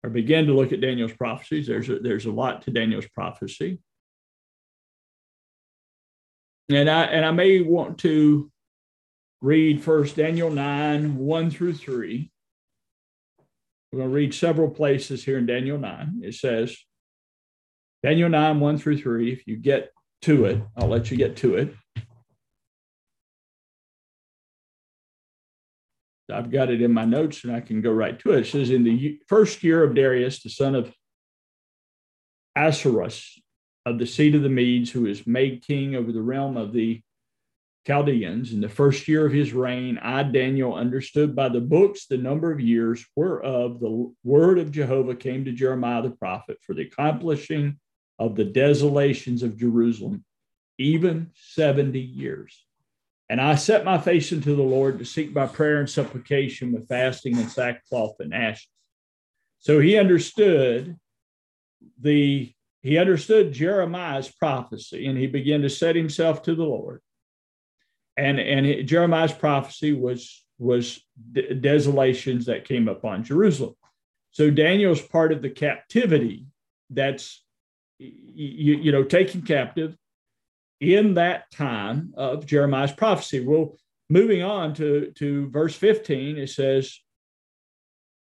or 0.02 0.10
begin 0.10 0.46
to 0.46 0.54
look 0.54 0.72
at 0.72 0.80
Daniel's 0.80 1.12
prophecies, 1.12 1.66
there's 1.66 1.88
a, 1.88 1.98
there's 1.98 2.26
a 2.26 2.32
lot 2.32 2.62
to 2.62 2.70
Daniel's 2.70 3.08
prophecy. 3.08 3.78
And 6.70 6.88
I 6.90 7.04
and 7.04 7.24
I 7.24 7.30
may 7.30 7.60
want 7.60 7.98
to 7.98 8.50
read 9.40 9.82
first 9.82 10.16
Daniel 10.16 10.50
9, 10.50 11.16
1 11.16 11.50
through 11.50 11.74
3. 11.74 12.30
We're 13.90 13.98
going 13.98 14.10
to 14.10 14.14
read 14.14 14.34
several 14.34 14.68
places 14.68 15.24
here 15.24 15.38
in 15.38 15.46
Daniel 15.46 15.78
9. 15.78 16.20
It 16.22 16.34
says, 16.34 16.76
Daniel 18.02 18.28
9, 18.28 18.60
1 18.60 18.78
through 18.78 18.98
3. 18.98 19.32
If 19.32 19.46
you 19.46 19.56
get 19.56 19.92
to 20.22 20.44
it, 20.44 20.60
I'll 20.76 20.88
let 20.88 21.10
you 21.10 21.16
get 21.16 21.36
to 21.38 21.56
it. 21.56 21.74
I've 26.30 26.50
got 26.50 26.70
it 26.70 26.82
in 26.82 26.92
my 26.92 27.06
notes 27.06 27.44
and 27.44 27.56
I 27.56 27.60
can 27.60 27.80
go 27.80 27.90
right 27.90 28.18
to 28.20 28.32
it. 28.32 28.40
It 28.40 28.46
says, 28.46 28.68
In 28.68 28.84
the 28.84 29.18
first 29.28 29.62
year 29.62 29.82
of 29.82 29.94
Darius, 29.94 30.42
the 30.42 30.50
son 30.50 30.74
of 30.74 30.92
Ahasuerus, 32.54 33.40
of 33.88 33.98
the 33.98 34.06
seed 34.06 34.34
of 34.34 34.42
the 34.42 34.48
Medes, 34.48 34.90
who 34.90 35.06
is 35.06 35.26
made 35.26 35.66
king 35.66 35.94
over 35.94 36.12
the 36.12 36.22
realm 36.22 36.56
of 36.56 36.72
the 36.72 37.00
Chaldeans. 37.86 38.52
In 38.52 38.60
the 38.60 38.68
first 38.68 39.08
year 39.08 39.24
of 39.24 39.32
his 39.32 39.54
reign, 39.54 39.98
I, 39.98 40.22
Daniel, 40.22 40.74
understood 40.74 41.34
by 41.34 41.48
the 41.48 41.60
books 41.60 42.06
the 42.06 42.18
number 42.18 42.52
of 42.52 42.60
years 42.60 43.04
whereof 43.16 43.80
the 43.80 44.12
word 44.24 44.58
of 44.58 44.72
Jehovah 44.72 45.16
came 45.16 45.44
to 45.46 45.52
Jeremiah 45.52 46.02
the 46.02 46.10
prophet 46.10 46.58
for 46.60 46.74
the 46.74 46.82
accomplishing 46.82 47.78
of 48.18 48.36
the 48.36 48.44
desolations 48.44 49.42
of 49.42 49.56
Jerusalem, 49.56 50.24
even 50.76 51.30
70 51.34 51.98
years. 51.98 52.64
And 53.30 53.40
I 53.40 53.54
set 53.54 53.84
my 53.84 53.98
face 53.98 54.32
unto 54.32 54.54
the 54.54 54.62
Lord 54.62 54.98
to 54.98 55.04
seek 55.04 55.32
by 55.32 55.46
prayer 55.46 55.78
and 55.78 55.88
supplication 55.88 56.72
with 56.72 56.88
fasting 56.88 57.38
and 57.38 57.50
sackcloth 57.50 58.16
and 58.20 58.34
ashes. 58.34 58.68
So 59.60 59.80
he 59.80 59.96
understood 59.96 60.96
the 62.00 62.52
he 62.88 62.96
understood 62.96 63.52
Jeremiah's 63.52 64.30
prophecy 64.30 65.06
and 65.06 65.18
he 65.18 65.26
began 65.26 65.60
to 65.62 65.68
set 65.68 65.94
himself 65.94 66.42
to 66.44 66.54
the 66.54 66.64
Lord. 66.64 67.02
And, 68.16 68.40
and 68.40 68.88
Jeremiah's 68.88 69.32
prophecy 69.32 69.92
was, 69.92 70.42
was 70.58 71.00
de- 71.32 71.54
desolations 71.54 72.46
that 72.46 72.64
came 72.64 72.88
upon 72.88 73.24
Jerusalem. 73.24 73.74
So 74.30 74.50
Daniel's 74.50 75.02
part 75.02 75.32
of 75.32 75.42
the 75.42 75.50
captivity 75.50 76.46
that's, 76.88 77.44
you, 77.98 78.76
you 78.76 78.90
know, 78.90 79.04
taken 79.04 79.42
captive 79.42 79.94
in 80.80 81.14
that 81.14 81.50
time 81.50 82.14
of 82.16 82.46
Jeremiah's 82.46 82.92
prophecy. 82.92 83.44
Well, 83.44 83.76
moving 84.08 84.42
on 84.42 84.72
to, 84.74 85.12
to 85.16 85.50
verse 85.50 85.74
15, 85.74 86.38
it 86.38 86.48
says, 86.48 86.98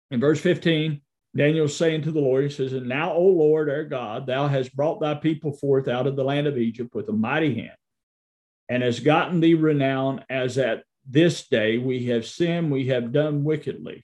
in 0.10 0.20
verse 0.20 0.42
15, 0.42 1.02
Daniel's 1.36 1.76
saying 1.76 2.02
to 2.04 2.12
the 2.12 2.20
Lord, 2.20 2.44
he 2.44 2.50
says, 2.50 2.74
And 2.74 2.88
now, 2.88 3.14
O 3.14 3.24
Lord 3.24 3.70
our 3.70 3.86
God, 3.86 4.28
thou 4.28 4.48
hast 4.48 4.76
brought 4.76 5.00
thy 5.00 5.14
people 5.16 5.54
forth 5.54 5.88
out 5.88 6.08
of 6.08 6.16
the 6.16 6.24
land 6.24 6.48
of 6.48 6.58
Egypt 6.58 6.94
with 6.94 7.08
a 7.08 7.14
mighty 7.14 7.56
hand, 7.56 7.78
and 8.68 8.84
has 8.84 9.00
gotten 9.00 9.40
thee 9.40 9.54
renown 9.54 10.26
as 10.30 10.58
at 10.58 10.84
this 11.08 11.48
day 11.48 11.78
we 11.78 12.06
have 12.08 12.26
sinned, 12.26 12.72
we 12.72 12.88
have 12.88 13.14
done 13.14 13.44
wickedly. 13.44 14.04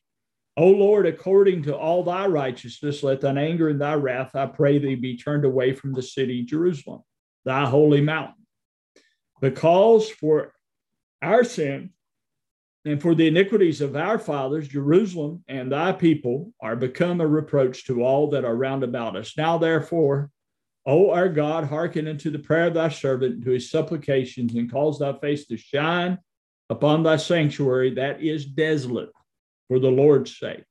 O 0.55 0.69
Lord, 0.69 1.05
according 1.05 1.63
to 1.63 1.77
all 1.77 2.03
thy 2.03 2.25
righteousness, 2.25 3.03
let 3.03 3.21
thine 3.21 3.37
anger 3.37 3.69
and 3.69 3.79
thy 3.79 3.93
wrath, 3.93 4.35
I 4.35 4.47
pray 4.47 4.79
thee, 4.79 4.95
be 4.95 5.17
turned 5.17 5.45
away 5.45 5.73
from 5.73 5.93
the 5.93 6.01
city 6.01 6.43
Jerusalem. 6.43 7.03
thy 7.45 7.65
holy 7.65 8.01
mountain. 8.01 8.45
Because 9.39 10.09
for 10.09 10.53
our 11.21 11.43
sin 11.43 11.91
and 12.87 13.01
for 13.01 13.13
the 13.13 13.27
iniquities 13.27 13.81
of 13.81 13.95
our 13.95 14.17
fathers, 14.17 14.67
Jerusalem 14.67 15.43
and 15.47 15.71
thy 15.71 15.91
people 15.91 16.53
are 16.61 16.75
become 16.75 17.19
a 17.19 17.27
reproach 17.27 17.85
to 17.85 18.01
all 18.03 18.29
that 18.29 18.45
are 18.45 18.55
round 18.55 18.83
about 18.83 19.17
us. 19.17 19.35
Now, 19.37 19.57
therefore, 19.57 20.31
O 20.85 21.11
our 21.11 21.27
God, 21.27 21.65
hearken 21.65 22.07
unto 22.07 22.29
the 22.29 22.39
prayer 22.39 22.67
of 22.67 22.75
thy 22.75 22.87
servant, 22.87 23.43
to 23.43 23.49
his 23.49 23.69
supplications, 23.69 24.55
and 24.55 24.71
cause 24.71 24.99
thy 24.99 25.11
face 25.19 25.45
to 25.47 25.57
shine 25.57 26.17
upon 26.69 27.03
thy 27.03 27.17
sanctuary 27.17 27.95
that 27.95 28.23
is 28.23 28.45
desolate 28.45 29.09
for 29.67 29.79
the 29.79 29.91
Lord's 29.91 30.37
sake. 30.37 30.63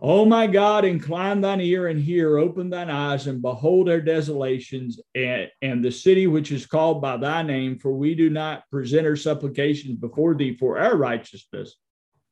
O 0.00 0.24
my 0.24 0.46
God, 0.46 0.84
incline 0.84 1.40
thine 1.40 1.60
ear 1.60 1.88
and 1.88 2.00
hear, 2.00 2.38
open 2.38 2.70
thine 2.70 2.88
eyes 2.88 3.26
and 3.26 3.42
behold 3.42 3.88
our 3.88 4.00
desolations 4.00 5.00
and, 5.14 5.48
and 5.60 5.84
the 5.84 5.90
city 5.90 6.28
which 6.28 6.52
is 6.52 6.66
called 6.66 7.02
by 7.02 7.16
thy 7.16 7.42
name, 7.42 7.78
for 7.78 7.92
we 7.92 8.14
do 8.14 8.30
not 8.30 8.62
present 8.70 9.06
our 9.06 9.16
supplications 9.16 9.96
before 9.96 10.36
thee 10.36 10.54
for 10.54 10.78
our 10.78 10.96
righteousness, 10.96 11.74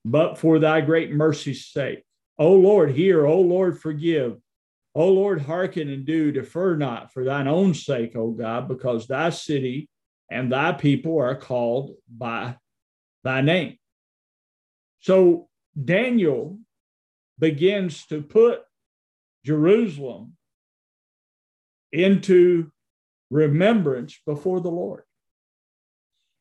but 0.05 0.39
for 0.39 0.61
thy 0.61 0.81
great 0.81 1.11
mercy's 1.11 1.67
sake. 1.67 2.05
O 2.39 2.53
Lord, 2.53 2.93
hear, 2.93 3.27
O 3.27 3.41
Lord, 3.41 3.81
forgive. 3.81 4.37
O 4.95 5.09
Lord, 5.09 5.43
hearken 5.43 5.91
and 5.91 6.07
do, 6.07 6.31
defer 6.31 6.77
not 6.77 7.13
for 7.13 7.25
thine 7.25 7.49
own 7.49 7.75
sake, 7.75 8.15
O 8.15 8.31
God, 8.31 8.69
because 8.69 9.09
thy 9.09 9.31
city 9.31 9.89
and 10.31 10.53
thy 10.53 10.73
people 10.73 11.19
are 11.19 11.35
called 11.35 11.97
by 12.09 12.57
thy 13.25 13.41
name. 13.41 13.77
So 15.01 15.49
Daniel 15.83 16.59
begins 17.39 18.07
to 18.07 18.23
put 18.23 18.61
Jerusalem 19.45 20.37
into 21.93 22.71
remembrance 23.31 24.19
before 24.27 24.61
the 24.61 24.71
Lord. 24.71 25.03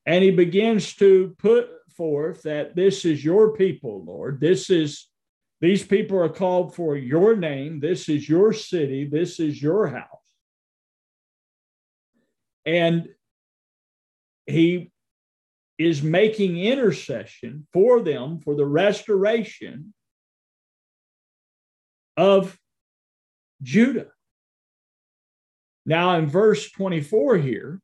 And 0.05 0.23
he 0.23 0.31
begins 0.31 0.93
to 0.95 1.35
put 1.39 1.69
forth 1.95 2.43
that 2.43 2.75
this 2.75 3.05
is 3.05 3.23
your 3.23 3.53
people, 3.53 4.03
Lord. 4.03 4.39
This 4.39 4.69
is 4.69 5.07
these 5.61 5.83
people 5.83 6.19
are 6.19 6.29
called 6.29 6.75
for 6.75 6.97
your 6.97 7.35
name. 7.35 7.79
This 7.79 8.09
is 8.09 8.27
your 8.27 8.53
city. 8.53 9.05
This 9.05 9.39
is 9.39 9.61
your 9.61 9.87
house. 9.87 10.05
And 12.65 13.07
he 14.45 14.91
is 15.77 16.03
making 16.03 16.57
intercession 16.57 17.67
for 17.73 18.01
them 18.01 18.39
for 18.39 18.55
the 18.55 18.65
restoration 18.65 19.93
of 22.17 22.57
Judah. 23.61 24.07
Now, 25.85 26.17
in 26.17 26.27
verse 26.27 26.71
24 26.71 27.37
here, 27.37 27.79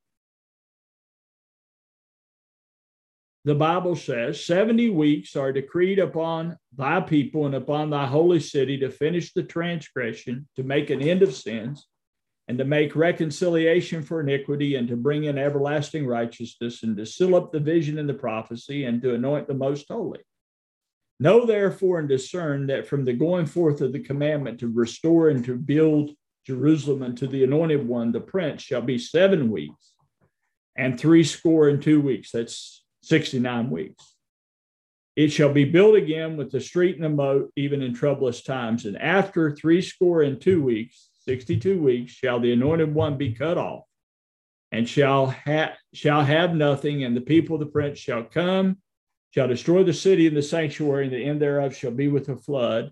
the 3.43 3.55
Bible 3.55 3.95
says 3.95 4.45
70 4.45 4.89
weeks 4.91 5.35
are 5.35 5.51
decreed 5.51 5.99
upon 5.99 6.57
thy 6.75 7.01
people 7.01 7.45
and 7.45 7.55
upon 7.55 7.89
thy 7.89 8.05
holy 8.05 8.39
city 8.39 8.77
to 8.79 8.89
finish 8.89 9.33
the 9.33 9.43
transgression, 9.43 10.47
to 10.55 10.63
make 10.63 10.89
an 10.89 11.01
end 11.01 11.23
of 11.23 11.33
sins, 11.33 11.87
and 12.47 12.57
to 12.57 12.65
make 12.65 12.95
reconciliation 12.95 14.03
for 14.03 14.21
iniquity, 14.21 14.75
and 14.75 14.87
to 14.87 14.95
bring 14.95 15.23
in 15.23 15.37
everlasting 15.37 16.05
righteousness, 16.05 16.83
and 16.83 16.97
to 16.97 17.05
seal 17.05 17.35
up 17.35 17.51
the 17.51 17.59
vision 17.59 17.97
and 17.97 18.09
the 18.09 18.13
prophecy, 18.13 18.85
and 18.85 19.01
to 19.01 19.13
anoint 19.13 19.47
the 19.47 19.53
most 19.53 19.87
holy. 19.89 20.19
Know 21.21 21.45
therefore 21.45 21.99
and 21.99 22.09
discern 22.09 22.65
that 22.65 22.87
from 22.87 23.05
the 23.05 23.13
going 23.13 23.45
forth 23.45 23.81
of 23.81 23.93
the 23.93 23.99
commandment 23.99 24.59
to 24.61 24.67
restore 24.67 25.29
and 25.29 25.45
to 25.45 25.55
build 25.55 26.09
Jerusalem 26.47 27.03
unto 27.03 27.27
the 27.27 27.43
anointed 27.43 27.87
one, 27.87 28.11
the 28.11 28.19
prince, 28.19 28.63
shall 28.63 28.81
be 28.81 28.97
seven 28.97 29.51
weeks 29.51 29.93
and 30.75 30.99
three 30.99 31.23
score 31.23 31.69
and 31.69 31.79
two 31.79 32.01
weeks. 32.01 32.31
That's 32.31 32.83
69 33.03 33.69
weeks. 33.69 34.15
It 35.15 35.29
shall 35.29 35.53
be 35.53 35.63
built 35.63 35.95
again 35.95 36.37
with 36.37 36.49
the 36.49 36.59
street 36.59 36.95
and 36.95 37.03
the 37.03 37.09
moat, 37.09 37.51
even 37.55 37.83
in 37.83 37.93
troublous 37.93 38.41
times. 38.41 38.87
And 38.87 38.97
after 38.97 39.55
three 39.55 39.83
score 39.83 40.23
and 40.23 40.41
two 40.41 40.63
weeks, 40.63 41.09
62 41.25 41.79
weeks, 41.79 42.13
shall 42.13 42.39
the 42.39 42.51
anointed 42.51 42.95
one 42.95 43.19
be 43.19 43.33
cut 43.35 43.59
off, 43.59 43.83
and 44.71 44.89
shall, 44.89 45.27
ha- 45.27 45.75
shall 45.93 46.23
have 46.23 46.55
nothing, 46.55 47.03
and 47.03 47.15
the 47.15 47.21
people 47.21 47.57
of 47.57 47.59
the 47.59 47.67
prince 47.67 47.99
shall 47.99 48.23
come, 48.23 48.77
shall 49.31 49.47
destroy 49.47 49.83
the 49.83 49.93
city 49.93 50.27
and 50.27 50.35
the 50.35 50.41
sanctuary, 50.41 51.05
and 51.05 51.13
the 51.13 51.23
end 51.23 51.41
thereof 51.41 51.75
shall 51.75 51.91
be 51.91 52.07
with 52.07 52.29
a 52.29 52.35
flood. 52.35 52.91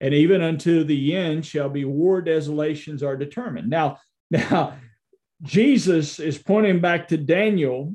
And 0.00 0.12
even 0.12 0.42
unto 0.42 0.84
the 0.84 1.14
end 1.14 1.46
shall 1.46 1.68
be 1.68 1.84
war 1.84 2.20
desolations 2.20 3.02
are 3.02 3.16
determined. 3.16 3.70
Now, 3.70 3.98
now 4.30 4.74
Jesus 5.42 6.18
is 6.18 6.38
pointing 6.38 6.80
back 6.80 7.08
to 7.08 7.16
Daniel 7.16 7.94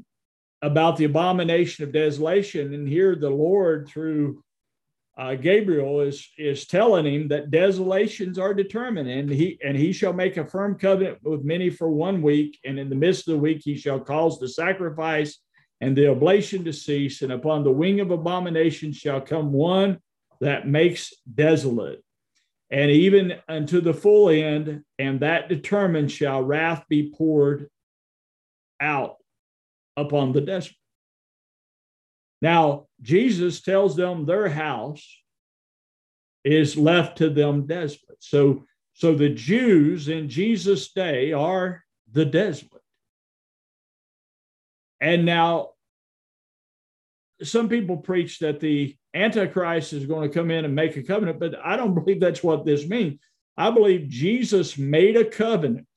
about 0.62 0.98
the 0.98 1.06
abomination 1.06 1.84
of 1.84 1.92
desolation. 1.92 2.74
And 2.74 2.88
here 2.88 3.16
the 3.16 3.30
Lord, 3.30 3.88
through 3.88 4.44
uh, 5.18 5.36
Gabriel, 5.36 6.02
is, 6.02 6.28
is 6.38 6.68
telling 6.68 7.06
him 7.06 7.28
that 7.30 7.52
desolations 7.52 8.38
are 8.38 8.54
determined, 8.54 9.10
and 9.10 9.30
he 9.30 9.60
and 9.64 9.76
he 9.76 9.92
shall 9.92 10.14
make 10.14 10.38
a 10.38 10.46
firm 10.46 10.78
covenant 10.78 11.18
with 11.22 11.44
many 11.44 11.70
for 11.70 11.90
one 11.90 12.22
week, 12.22 12.60
and 12.64 12.80
in 12.80 12.90
the 12.90 12.96
midst 12.96 13.28
of 13.28 13.34
the 13.34 13.40
week 13.40 13.62
he 13.64 13.76
shall 13.76 14.00
cause 14.00 14.40
the 14.40 14.48
sacrifice 14.48 15.40
and 15.82 15.98
the 15.98 16.10
oblation 16.10 16.64
to 16.64 16.72
cease, 16.72 17.24
and 17.24 17.32
upon 17.32 17.64
the 17.64 17.72
wing 17.72 18.00
of 18.00 18.12
abomination 18.12 18.94
shall 18.94 19.20
come 19.20 19.52
one 19.52 20.00
that 20.40 20.68
makes 20.68 21.14
desolate. 21.34 22.04
And 22.70 22.90
even 22.90 23.34
unto 23.50 23.82
the 23.82 23.94
full 23.94 24.30
end, 24.30 24.84
and 25.00 25.20
that 25.20 25.50
determined 25.50 26.12
shall 26.12 26.42
wrath 26.42 26.86
be 26.88 27.12
poured 27.12 27.68
out 28.80 29.18
upon 29.98 30.32
the 30.32 30.42
desert. 30.42 30.76
Now, 32.42 32.88
Jesus 33.02 33.62
tells 33.62 33.96
them 33.96 34.26
their 34.26 34.50
house 34.50 35.06
is 36.44 36.78
left 36.78 37.18
to 37.18 37.30
them 37.30 37.68
desolate. 37.68 38.18
So, 38.20 38.66
so 38.94 39.16
the 39.16 39.30
Jews 39.30 40.08
in 40.08 40.30
Jesus' 40.30 40.92
day 40.92 41.34
are 41.34 41.84
the 42.12 42.26
desolate. 42.26 42.81
And 45.02 45.26
now, 45.26 45.72
some 47.44 47.68
people 47.68 47.98
preach 47.98 48.40
that 48.40 48.60
the 48.60 48.96
Antichrist 49.14 49.94
is 49.94 50.06
going 50.06 50.30
to 50.30 50.34
come 50.34 50.52
in 50.52 50.64
and 50.64 50.76
make 50.76 50.96
a 50.96 51.04
covenant, 51.04 51.40
but 51.40 51.56
I 51.64 51.76
don't 51.76 51.96
believe 52.06 52.22
that's 52.22 52.44
what 52.44 52.66
this 52.66 52.88
means. 52.88 53.20
I 53.58 53.72
believe 53.72 54.08
Jesus 54.08 54.78
made 54.78 55.18
a 55.18 55.26
covenant 55.26 55.88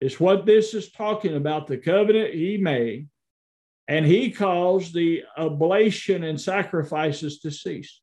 It's 0.00 0.20
what 0.20 0.44
this 0.44 0.74
is 0.74 0.92
talking 0.92 1.34
about 1.34 1.66
the 1.66 1.78
covenant 1.78 2.34
he 2.34 2.58
made. 2.58 3.08
And 3.88 4.04
he 4.04 4.30
caused 4.30 4.94
the 4.94 5.24
oblation 5.36 6.24
and 6.24 6.40
sacrifices 6.40 7.40
to 7.40 7.50
cease. 7.50 8.00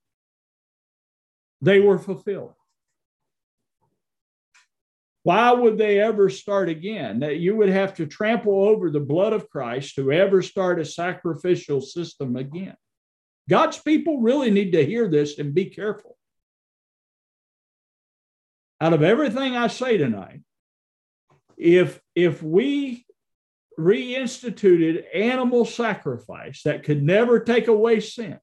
They 1.62 1.80
were 1.80 2.00
fulfilled. 2.00 2.54
Why 5.24 5.52
would 5.52 5.78
they 5.78 6.00
ever 6.00 6.30
start 6.30 6.68
again? 6.70 7.20
That 7.20 7.38
you 7.38 7.56
would 7.58 7.70
have 7.70 7.94
to 7.96 8.08
trample 8.08 8.64
over 8.64 8.90
the 8.90 9.00
blood 9.00 9.34
of 9.34 9.50
Christ 9.50 9.96
to 9.96 10.12
ever 10.12 10.42
start 10.42 10.80
a 10.80 10.86
sacrificial 10.86 11.82
system 11.82 12.36
again. 12.36 12.76
God's 13.50 13.78
people 13.78 14.20
really 14.20 14.50
need 14.50 14.72
to 14.72 14.86
hear 14.86 15.08
this 15.08 15.38
and 15.38 15.54
be 15.54 15.66
careful. 15.66 16.18
Out 18.80 18.94
of 18.94 19.04
everything 19.04 19.56
I 19.56 19.68
say 19.68 19.98
tonight, 19.98 20.42
if 21.56 22.02
if 22.16 22.42
we 22.42 23.06
reinstituted 23.78 25.04
animal 25.14 25.66
sacrifice 25.66 26.64
that 26.64 26.84
could 26.84 27.04
never 27.04 27.40
take 27.40 27.68
away 27.68 28.00
sin 28.00 28.40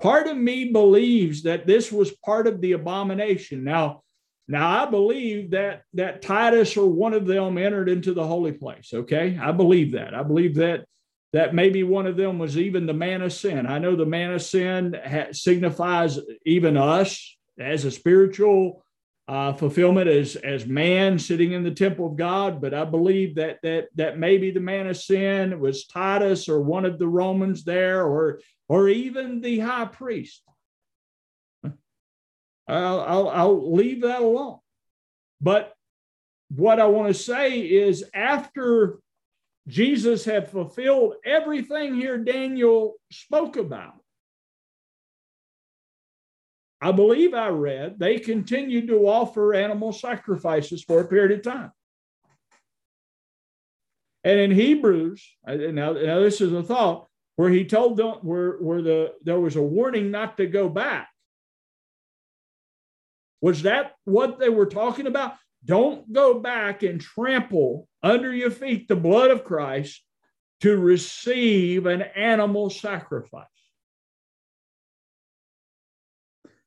part 0.00 0.26
of 0.26 0.36
me 0.36 0.66
believes 0.66 1.42
that 1.42 1.66
this 1.66 1.92
was 1.92 2.10
part 2.24 2.46
of 2.46 2.60
the 2.60 2.72
abomination 2.72 3.64
now 3.64 4.02
now 4.48 4.82
i 4.82 4.88
believe 4.88 5.50
that 5.50 5.82
that 5.94 6.22
titus 6.22 6.76
or 6.76 6.88
one 6.88 7.14
of 7.14 7.26
them 7.26 7.58
entered 7.58 7.88
into 7.88 8.14
the 8.14 8.26
holy 8.26 8.52
place 8.52 8.90
okay 8.92 9.38
i 9.40 9.52
believe 9.52 9.92
that 9.92 10.14
i 10.14 10.22
believe 10.22 10.54
that 10.54 10.84
that 11.32 11.54
maybe 11.54 11.84
one 11.84 12.06
of 12.06 12.16
them 12.16 12.38
was 12.38 12.58
even 12.58 12.86
the 12.86 12.94
man 12.94 13.22
of 13.22 13.32
sin 13.32 13.66
i 13.66 13.78
know 13.78 13.96
the 13.96 14.06
man 14.06 14.32
of 14.32 14.42
sin 14.42 14.96
ha- 15.04 15.28
signifies 15.32 16.18
even 16.44 16.76
us 16.76 17.36
as 17.58 17.84
a 17.84 17.90
spiritual 17.90 18.82
uh, 19.30 19.52
fulfillment 19.52 20.08
as 20.08 20.34
as 20.34 20.66
man 20.66 21.16
sitting 21.16 21.52
in 21.52 21.62
the 21.62 21.70
temple 21.70 22.08
of 22.08 22.16
God. 22.16 22.60
But 22.60 22.74
I 22.74 22.84
believe 22.84 23.36
that 23.36 23.60
that 23.62 23.86
that 23.94 24.18
maybe 24.18 24.50
the 24.50 24.58
man 24.58 24.88
of 24.88 24.96
sin 24.96 25.60
was 25.60 25.86
Titus 25.86 26.48
or 26.48 26.60
one 26.60 26.84
of 26.84 26.98
the 26.98 27.06
Romans 27.06 27.62
there, 27.62 28.04
or 28.04 28.40
or 28.68 28.88
even 28.88 29.40
the 29.40 29.60
high 29.60 29.84
priest. 29.84 30.42
I'll, 32.70 33.00
I'll, 33.00 33.28
I'll 33.28 33.74
leave 33.74 34.02
that 34.02 34.22
alone. 34.22 34.58
But 35.40 35.74
what 36.54 36.80
I 36.80 36.86
want 36.86 37.08
to 37.08 37.14
say 37.14 37.60
is 37.60 38.04
after 38.14 38.98
Jesus 39.68 40.24
had 40.24 40.50
fulfilled 40.50 41.14
everything 41.24 41.94
here 41.94 42.18
Daniel 42.18 42.94
spoke 43.10 43.56
about, 43.56 43.94
I 46.80 46.92
believe 46.92 47.34
I 47.34 47.48
read, 47.48 47.98
they 47.98 48.18
continued 48.18 48.88
to 48.88 49.06
offer 49.06 49.54
animal 49.54 49.92
sacrifices 49.92 50.82
for 50.82 51.00
a 51.00 51.06
period 51.06 51.38
of 51.38 51.42
time. 51.42 51.72
And 54.24 54.38
in 54.38 54.50
Hebrews, 54.50 55.22
now, 55.46 55.92
now 55.92 56.20
this 56.20 56.40
is 56.40 56.52
a 56.52 56.62
thought 56.62 57.06
where 57.36 57.50
he 57.50 57.64
told 57.64 57.96
them 57.96 58.16
where, 58.22 58.52
where 58.52 58.82
the 58.82 59.12
there 59.22 59.40
was 59.40 59.56
a 59.56 59.62
warning 59.62 60.10
not 60.10 60.36
to 60.36 60.46
go 60.46 60.68
back. 60.68 61.09
Was 63.40 63.62
that 63.62 63.92
what 64.04 64.38
they 64.38 64.48
were 64.48 64.66
talking 64.66 65.06
about? 65.06 65.34
Don't 65.64 66.10
go 66.12 66.40
back 66.40 66.82
and 66.82 67.00
trample 67.00 67.88
under 68.02 68.32
your 68.32 68.50
feet 68.50 68.88
the 68.88 68.96
blood 68.96 69.30
of 69.30 69.44
Christ 69.44 70.02
to 70.60 70.76
receive 70.76 71.86
an 71.86 72.02
animal 72.02 72.70
sacrifice. 72.70 73.46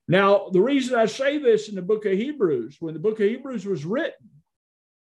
Now, 0.08 0.50
the 0.52 0.62
reason 0.62 0.98
I 0.98 1.06
say 1.06 1.38
this 1.38 1.70
in 1.70 1.76
the 1.76 1.82
book 1.82 2.06
of 2.06 2.14
Hebrews, 2.14 2.78
when 2.80 2.94
the 2.94 3.00
book 3.00 3.20
of 3.20 3.28
Hebrews 3.28 3.66
was 3.66 3.86
written, 3.86 4.30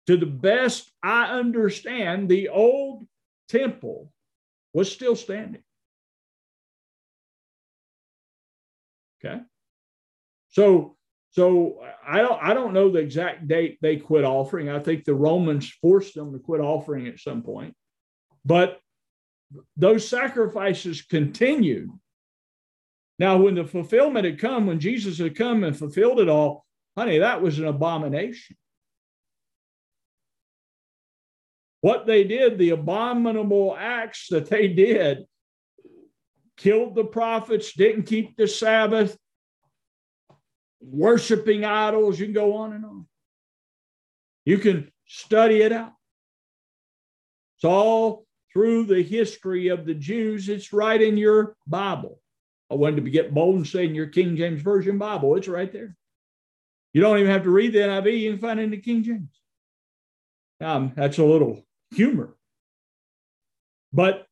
to 0.07 0.17
the 0.17 0.27
best 0.27 0.91
I 1.03 1.25
understand, 1.25 2.29
the 2.29 2.51
old 2.51 3.07
temple 3.49 4.13
was 4.73 4.91
still 4.91 5.17
standing. 5.17 5.63
Okay. 9.25 9.41
So 10.51 10.96
so 11.37 11.85
I 12.07 12.23
don't 12.23 12.43
I 12.43 12.55
don't 12.55 12.73
know 12.73 12.91
the 12.91 13.01
exact 13.01 13.47
date 13.47 13.77
they 13.83 13.99
quit 13.99 14.25
offering. 14.25 14.71
I 14.71 14.79
think 14.79 15.05
the 15.05 15.15
Romans 15.15 15.71
forced 15.83 16.15
them 16.15 16.33
to 16.33 16.39
quit 16.39 16.63
offering 16.63 17.07
at 17.09 17.21
some 17.21 17.43
point. 17.43 17.75
But 18.47 18.81
those 19.77 20.09
sacrifices 20.09 21.03
continued. 21.03 21.91
Now, 23.19 23.37
when 23.37 23.55
the 23.55 23.65
fulfillment 23.65 24.25
had 24.25 24.39
come, 24.39 24.67
when 24.67 24.81
Jesus 24.81 25.19
had 25.19 25.37
come 25.37 25.63
and 25.63 25.77
fulfilled 25.77 26.21
it 26.21 26.31
all, 26.31 26.65
honey, 26.97 27.19
that 27.19 27.43
was 27.43 27.59
an 27.59 27.67
abomination. 27.67 28.57
What 31.83 32.07
they 32.07 32.25
did, 32.25 32.57
the 32.57 32.71
abominable 32.71 33.77
acts 33.79 34.29
that 34.31 34.49
they 34.49 34.69
did, 34.69 35.25
killed 36.57 36.95
the 36.95 37.05
prophets, 37.05 37.75
didn't 37.75 38.05
keep 38.05 38.37
the 38.37 38.49
Sabbath, 38.49 39.19
worshiping 40.91 41.65
idols. 41.65 42.19
You 42.19 42.27
can 42.27 42.35
go 42.35 42.57
on 42.57 42.73
and 42.73 42.85
on. 42.85 43.07
You 44.45 44.59
can 44.59 44.91
study 45.07 45.63
it 45.63 45.73
out. 45.73 45.93
It's 47.57 47.65
all 47.65 48.27
through 48.53 48.85
the 48.85 49.03
history 49.03 49.69
of 49.69 49.85
the 49.85 49.95
Jews. 49.95 50.49
It's 50.49 50.73
right 50.73 51.01
in 51.01 51.17
your 51.17 51.57
Bible. 51.67 52.21
I 52.71 52.75
wanted 52.75 53.05
to 53.05 53.11
get 53.11 53.35
bold 53.35 53.57
and 53.57 53.67
say 53.67 53.85
in 53.85 53.95
your 53.95 54.07
King 54.07 54.37
James 54.37 54.63
Version 54.63 54.99
Bible, 54.99 55.37
it's 55.37 55.49
right 55.49 55.73
there. 55.73 55.97
You 56.93 57.01
don't 57.01 57.19
even 57.19 57.31
have 57.31 57.43
to 57.45 57.51
read 57.51 57.73
the 57.73 57.81
NIV, 57.81 58.21
you 58.21 58.31
can 58.31 58.41
find 58.41 58.59
it 58.59 58.65
in 58.65 58.71
the 58.71 58.81
King 58.81 59.03
James. 59.03 59.41
Um, 60.61 60.93
that's 60.97 61.19
a 61.19 61.25
little 61.25 61.65
humor. 61.95 62.35
But 63.93 64.27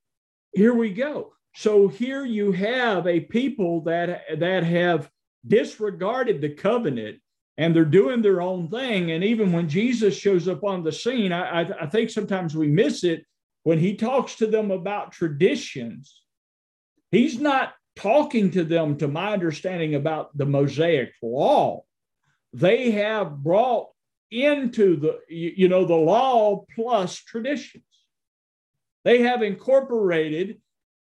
here 0.53 0.75
we 0.75 0.93
go. 0.93 1.33
So 1.55 1.89
here 1.89 2.25
you 2.25 2.53
have 2.53 3.07
a 3.07 3.21
people 3.21 3.83
that 3.83 4.39
that 4.39 4.65
have 4.65 5.09
disregarded 5.47 6.41
the 6.41 6.51
covenant 6.51 7.21
and 7.57 7.75
they're 7.75 7.85
doing 7.85 8.23
their 8.23 8.41
own 8.41 8.69
thing. 8.69 9.13
And 9.13 9.23
even 9.23 9.53
when 9.53 9.69
Jesus 9.69 10.17
shows 10.17 10.49
up 10.49 10.65
on 10.65 10.83
the 10.83 10.93
scene, 10.93 11.33
I, 11.33 11.63
I, 11.63 11.83
I 11.83 11.87
think 11.87 12.11
sometimes 12.11 12.57
we 12.57 12.69
miss 12.69 13.05
it 13.05 13.25
when 13.63 13.79
he 13.79 13.97
talks 13.97 14.37
to 14.37 14.47
them 14.47 14.71
about 14.71 15.13
traditions. 15.13 16.23
He's 17.11 17.39
not 17.39 17.75
talking 17.97 18.51
to 18.53 18.65
them, 18.65 18.99
to 18.99 19.09
my 19.09 19.33
understanding, 19.33 19.95
about 19.95 20.37
the 20.37 20.47
Mosaic 20.47 21.13
law. 21.23 21.85
They 22.53 22.91
have 22.93 23.43
brought 23.43 23.89
into 24.31 24.97
the, 24.97 25.21
you 25.29 25.69
know, 25.69 25.85
the 25.85 25.95
law 25.95 26.65
plus 26.75 27.17
traditions. 27.19 27.85
They 29.05 29.23
have 29.23 29.43
incorporated 29.43 30.61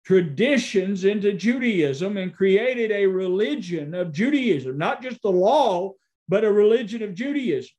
traditions 0.08 1.04
into 1.04 1.34
Judaism 1.34 2.16
and 2.16 2.34
created 2.34 2.90
a 2.90 3.04
religion 3.04 3.92
of 3.92 4.10
Judaism, 4.10 4.78
not 4.78 5.02
just 5.02 5.20
the 5.20 5.30
law, 5.30 5.92
but 6.26 6.44
a 6.44 6.50
religion 6.50 7.02
of 7.02 7.14
Judaism. 7.14 7.72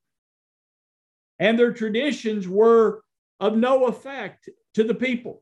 And 1.40 1.58
their 1.58 1.74
traditions 1.74 2.48
were 2.48 3.02
of 3.40 3.58
no 3.58 3.88
effect 3.88 4.48
to 4.76 4.84
the 4.84 4.94
people. 4.94 5.42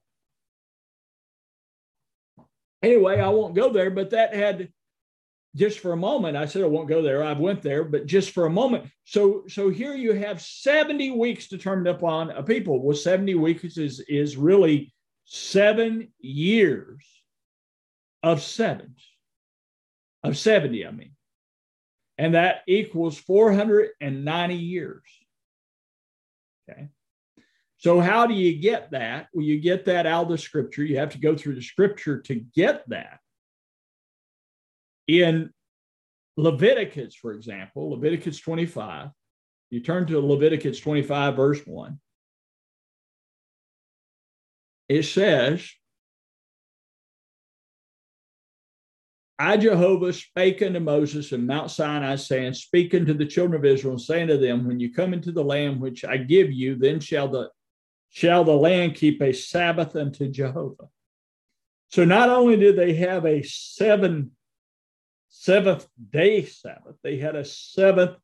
Anyway, 2.81 3.19
I 3.19 3.27
won't 3.27 3.53
go 3.53 3.69
there, 3.69 3.91
but 3.91 4.11
that 4.11 4.33
had 4.33 4.69
just 5.57 5.79
for 5.79 5.91
a 5.91 5.97
moment, 5.97 6.37
I 6.37 6.45
said 6.45 6.63
I 6.63 6.67
won't 6.67 6.87
go 6.87 7.01
there. 7.01 7.21
I 7.21 7.33
went 7.33 7.61
there, 7.61 7.83
but 7.83 8.05
just 8.05 8.31
for 8.31 8.45
a 8.45 8.49
moment. 8.49 8.89
So, 9.03 9.43
so 9.49 9.67
here 9.67 9.93
you 9.93 10.13
have 10.13 10.41
70 10.41 11.11
weeks 11.11 11.49
determined 11.49 11.89
upon 11.89 12.29
a 12.29 12.43
people. 12.43 12.81
Well, 12.81 12.95
70 12.95 13.35
weeks 13.35 13.75
is, 13.75 13.99
is 14.07 14.37
really 14.37 14.93
seven 15.27 16.07
years 16.19 17.05
of 18.23 18.41
sevens, 18.41 19.05
of 20.23 20.37
70, 20.37 20.87
I 20.87 20.91
mean. 20.91 21.11
And 22.17 22.33
that 22.33 22.61
equals 22.67 23.17
490 23.19 24.55
years. 24.55 25.03
Okay. 26.69 26.87
So, 27.77 27.99
how 27.99 28.25
do 28.25 28.33
you 28.33 28.59
get 28.59 28.89
that? 28.91 29.27
Well, 29.33 29.45
you 29.45 29.59
get 29.59 29.85
that 29.85 30.07
out 30.07 30.23
of 30.23 30.29
the 30.29 30.37
scripture. 30.37 30.83
You 30.83 30.97
have 30.97 31.11
to 31.11 31.19
go 31.19 31.35
through 31.35 31.55
the 31.55 31.61
scripture 31.61 32.21
to 32.21 32.35
get 32.35 32.89
that. 32.89 33.19
In 35.07 35.51
Leviticus, 36.37 37.13
for 37.13 37.33
example, 37.33 37.91
Leviticus 37.91 38.39
25, 38.39 39.09
you 39.69 39.81
turn 39.81 40.07
to 40.07 40.19
Leviticus 40.19 40.79
25, 40.79 41.35
verse 41.35 41.61
1. 41.65 41.99
It 44.89 45.03
says, 45.03 45.69
I, 49.39 49.57
Jehovah, 49.57 50.13
spake 50.13 50.63
unto 50.63 50.79
Moses 50.79 51.31
in 51.31 51.45
Mount 51.45 51.69
Sinai, 51.69 52.15
saying, 52.15 52.53
Speak 52.53 52.95
unto 52.95 53.13
the 53.13 53.25
children 53.25 53.59
of 53.59 53.65
Israel, 53.65 53.99
saying 53.99 54.29
to 54.29 54.37
them, 54.37 54.65
When 54.65 54.79
you 54.79 54.91
come 54.91 55.13
into 55.13 55.31
the 55.31 55.43
land 55.43 55.79
which 55.79 56.03
I 56.03 56.17
give 56.17 56.51
you, 56.51 56.75
then 56.75 56.99
shall 56.99 57.27
the 57.27 57.49
shall 58.09 58.43
the 58.43 58.55
land 58.55 58.95
keep 58.95 59.21
a 59.21 59.33
Sabbath 59.33 59.95
unto 59.95 60.29
Jehovah. 60.31 60.87
So 61.89 62.03
not 62.03 62.29
only 62.29 62.57
did 62.57 62.75
they 62.77 62.95
have 62.95 63.25
a 63.25 63.43
seven 63.43 64.31
seventh 65.29 65.87
day 66.11 66.43
Sabbath, 66.45 66.95
they 67.03 67.17
had 67.17 67.35
a 67.35 67.45
seventh 67.45 68.17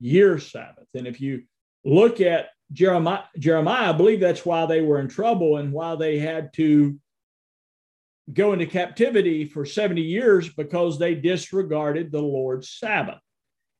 year 0.00 0.38
Sabbath. 0.38 0.86
And 0.94 1.06
if 1.06 1.20
you 1.20 1.42
look 1.84 2.20
at 2.20 2.46
Jeremiah, 2.72 3.24
Jeremiah, 3.38 3.90
I 3.90 3.92
believe 3.92 4.20
that's 4.20 4.46
why 4.46 4.66
they 4.66 4.80
were 4.80 5.00
in 5.00 5.08
trouble 5.08 5.56
and 5.56 5.72
why 5.72 5.96
they 5.96 6.18
had 6.18 6.52
to 6.54 6.98
go 8.32 8.52
into 8.52 8.66
captivity 8.66 9.44
for 9.44 9.64
70 9.64 10.00
years 10.00 10.48
because 10.48 10.98
they 10.98 11.14
disregarded 11.14 12.10
the 12.10 12.22
Lord's 12.22 12.70
Sabbath. 12.70 13.20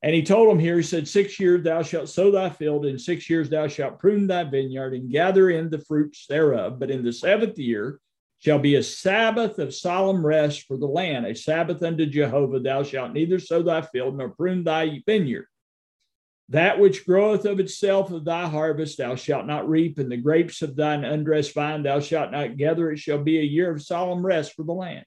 And 0.03 0.15
he 0.15 0.23
told 0.23 0.51
them 0.51 0.59
here, 0.59 0.77
he 0.77 0.83
said, 0.83 1.07
Six 1.07 1.39
years 1.39 1.63
thou 1.63 1.83
shalt 1.83 2.09
sow 2.09 2.33
thy 2.33 2.51
field, 2.51 2.87
in 2.87 2.99
six 2.99 3.31
years 3.31 3.49
thou 3.49 3.69
shalt 3.69 4.01
prune 4.01 4.27
thy 4.27 4.43
vineyard 4.43 4.95
and 4.95 5.11
gather 5.11 5.51
in 5.51 5.71
the 5.71 5.79
fruits 5.79 6.27
thereof. 6.27 6.81
But 6.81 6.91
in 6.91 7.05
the 7.05 7.13
seventh 7.13 7.57
year 7.57 8.01
shall 8.41 8.59
be 8.59 8.75
a 8.75 8.83
Sabbath 8.83 9.61
of 9.61 9.73
solemn 9.73 10.27
rest 10.27 10.63
for 10.67 10.77
the 10.77 10.87
land, 10.87 11.25
a 11.25 11.37
Sabbath 11.37 11.85
unto 11.85 12.05
Jehovah. 12.05 12.59
Thou 12.59 12.83
shalt 12.83 13.13
neither 13.13 13.39
sow 13.39 13.63
thy 13.63 13.83
field 13.83 14.17
nor 14.17 14.31
prune 14.31 14.65
thy 14.65 15.01
vineyard. 15.07 15.47
That 16.53 16.79
which 16.79 17.07
groweth 17.07 17.47
of 17.47 17.61
itself 17.61 18.13
of 18.13 18.27
thy 18.27 18.47
harvest 18.47 18.99
thou 18.99 19.15
shalt 19.15 19.47
not 19.47 19.71
reap, 19.71 19.99
and 19.99 20.13
the 20.13 20.19
grapes 20.19 20.61
of 20.61 20.77
thine 20.77 21.03
undressed 21.03 21.55
vine 21.55 21.83
thou 21.83 21.99
shalt 21.99 22.31
not 22.31 22.59
gather. 22.59 22.91
It 22.91 22.99
shall 22.99 23.23
be 23.23 23.39
a 23.39 23.43
year 23.43 23.71
of 23.71 23.81
solemn 23.81 24.25
rest 24.25 24.53
for 24.53 24.63
the 24.63 24.75
land. 24.75 25.07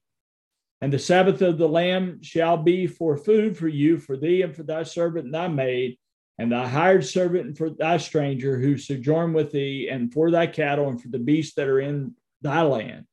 And 0.81 0.91
the 0.91 0.97
Sabbath 0.97 1.43
of 1.43 1.59
the 1.59 1.69
Lamb 1.69 2.23
shall 2.23 2.57
be 2.57 2.87
for 2.87 3.15
food 3.15 3.55
for 3.55 3.67
you, 3.67 3.99
for 3.99 4.17
thee, 4.17 4.41
and 4.41 4.55
for 4.55 4.63
thy 4.63 4.81
servant 4.81 5.25
and 5.25 5.33
thy 5.35 5.47
maid, 5.47 5.99
and 6.39 6.51
thy 6.51 6.67
hired 6.67 7.05
servant, 7.05 7.45
and 7.45 7.55
for 7.55 7.69
thy 7.69 7.97
stranger 7.97 8.57
who 8.57 8.75
sojourn 8.75 9.31
with 9.31 9.51
thee, 9.51 9.87
and 9.87 10.11
for 10.11 10.31
thy 10.31 10.47
cattle, 10.47 10.89
and 10.89 10.99
for 10.99 11.09
the 11.09 11.19
beasts 11.19 11.53
that 11.57 11.67
are 11.67 11.79
in 11.79 12.15
thy 12.41 12.63
land. 12.63 13.05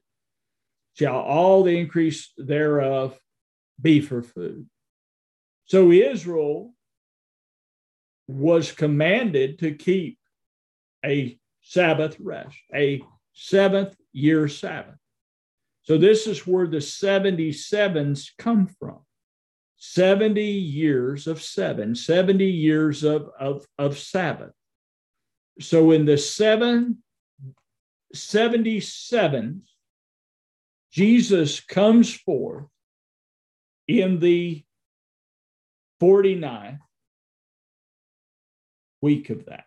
Shall 0.95 1.17
all 1.17 1.65
the 1.65 1.79
increase 1.79 2.33
thereof 2.39 3.21
be 3.79 4.01
for 4.01 4.23
food. 4.23 4.71
So 5.67 5.91
Israel 5.91 6.75
was 8.29 8.73
commanded 8.73 9.59
to 9.59 9.75
keep 9.75 10.19
a 11.05 11.39
Sabbath 11.63 12.17
rest, 12.21 12.57
a 12.75 13.03
seventh 13.33 13.97
year 14.13 14.49
Sabbath. 14.49 14.97
So 15.83 15.99
this 15.99 16.27
is 16.27 16.47
where 16.47 16.67
the 16.67 16.79
77s 16.79 18.31
come 18.39 18.67
from. 18.67 19.01
70 19.79 20.41
years 20.41 21.27
of 21.27 21.43
seven, 21.43 21.97
70 21.97 22.45
years 22.45 23.03
of, 23.03 23.31
of, 23.39 23.67
of 23.79 23.99
Sabbath. 23.99 24.53
So 25.61 25.91
in 25.91 26.05
the 26.05 26.17
seven, 26.17 27.03
77s, 28.15 29.63
Jesus 30.93 31.61
comes 31.61 32.15
forth 32.15 32.67
in 33.89 34.21
the 34.21 34.63
49th 36.01 36.79
week 39.03 39.29
of 39.31 39.45
that, 39.47 39.65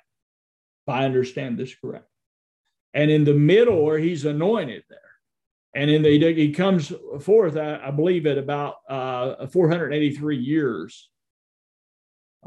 if 0.88 0.89
I 0.89 1.06
understand 1.06 1.58
this 1.58 1.76
correct. 1.76 2.08
And 2.93 3.12
in 3.12 3.26
the 3.26 3.34
middle, 3.34 3.84
where 3.84 4.00
he's 4.00 4.26
anointed 4.26 4.84
there, 4.89 5.00
and 5.76 5.91
in 5.91 6.02
the 6.02 6.34
he 6.34 6.54
comes 6.54 6.91
forth, 7.19 7.58
I, 7.58 7.82
I 7.84 7.91
believe, 7.91 8.26
at 8.26 8.38
about 8.38 8.76
uh, 8.89 9.45
483 9.48 10.38
years. 10.38 11.10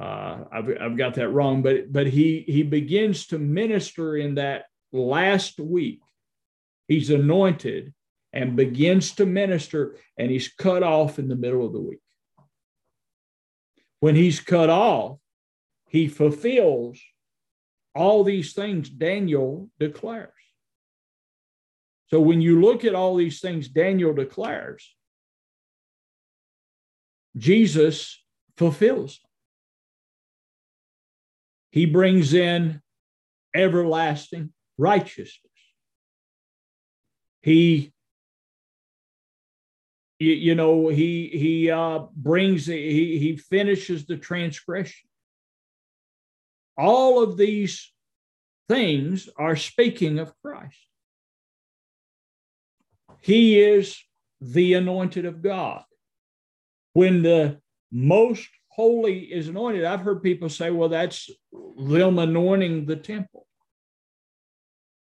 Uh, 0.01 0.45
I've, 0.51 0.69
I've 0.81 0.97
got 0.97 1.15
that 1.15 1.29
wrong, 1.29 1.61
but 1.61 1.93
but 1.93 2.07
he 2.07 2.45
he 2.47 2.63
begins 2.63 3.27
to 3.27 3.39
minister 3.39 4.17
in 4.17 4.37
that 4.37 4.65
last 4.93 5.61
week. 5.61 6.01
He's 6.87 7.11
anointed 7.11 7.93
and 8.33 8.57
begins 8.57 9.13
to 9.17 9.27
minister, 9.27 9.97
and 10.17 10.31
he's 10.31 10.49
cut 10.49 10.83
off 10.83 11.19
in 11.19 11.29
the 11.29 11.37
middle 11.37 11.67
of 11.67 11.73
the 11.75 11.81
week. 11.81 12.01
When 14.01 14.15
he's 14.15 14.41
cut 14.41 14.71
off, 14.71 15.19
he 15.89 16.07
fulfills 16.07 17.01
all 17.95 18.23
these 18.23 18.53
things 18.53 18.89
Daniel 18.89 19.71
declares. 19.81 20.31
So 22.07 22.21
when 22.21 22.41
you 22.41 22.61
look 22.61 22.85
at 22.85 22.95
all 22.95 23.17
these 23.17 23.41
things 23.41 23.69
Daniel 23.69 24.15
declares, 24.15 24.95
Jesus 27.37 28.23
fulfills. 28.57 29.21
He 31.71 31.87
brings 31.87 32.35
in 32.35 32.81
everlasting 33.55 34.53
righteousness. 34.77 35.53
He 37.43 37.93
you, 40.19 40.55
know 40.57 40.89
he 40.89 41.29
he 41.29 41.71
uh 41.71 42.01
brings 42.17 42.67
he 42.67 43.19
he 43.19 43.37
finishes 43.37 44.07
the 44.07 44.17
transgression 44.17 45.08
all 46.79 47.23
of 47.23 47.37
these 47.37 47.93
things 48.69 49.29
are 49.37 49.57
speaking 49.57 50.19
of 50.19 50.33
Christ 50.41 50.79
he 53.21 53.61
is 53.61 54.03
the 54.41 54.75
anointed 54.75 55.25
of 55.25 55.43
God. 55.43 55.85
When 56.93 57.23
the 57.23 57.61
most 57.91 58.49
holy 58.69 59.21
is 59.21 59.49
anointed, 59.49 59.85
I've 59.85 60.01
heard 60.01 60.23
people 60.23 60.49
say, 60.49 60.71
well, 60.71 60.89
that's 60.89 61.31
them 61.53 62.19
anointing 62.19 62.87
the 62.87 62.97
temple. 62.97 63.47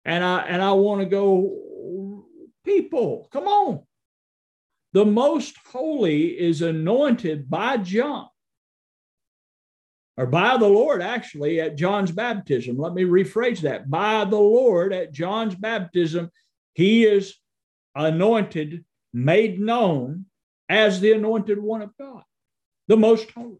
And 0.05 0.23
I 0.25 0.41
and 0.41 0.63
I 0.63 0.73
want 0.73 1.01
to 1.03 1.07
go, 1.07 2.27
people, 2.65 3.29
come 3.33 3.47
on. 3.47 3.83
The 4.93 5.05
most 5.05 5.57
holy 5.71 6.29
is 6.29 6.63
anointed 6.63 7.51
by 7.51 7.77
John 7.77 8.29
or 10.17 10.27
by 10.27 10.57
the 10.57 10.69
Lord, 10.69 11.03
actually, 11.03 11.61
at 11.61 11.77
John's 11.77 12.11
baptism. 12.11 12.79
Let 12.79 12.95
me 12.95 13.05
rephrase 13.05 13.61
that. 13.61 13.91
By 13.91 14.25
the 14.25 14.39
Lord 14.39 14.93
at 14.93 15.13
John's 15.13 15.55
baptism, 15.55 16.31
he 16.73 17.05
is 17.05 17.35
anointed, 17.95 18.85
made 19.13 19.61
known 19.61 20.27
as 20.69 21.01
the 21.01 21.13
anointed 21.13 21.61
one 21.61 21.83
of 21.83 21.97
God, 21.99 22.23
the 22.89 22.97
most 22.97 23.31
holy. 23.31 23.59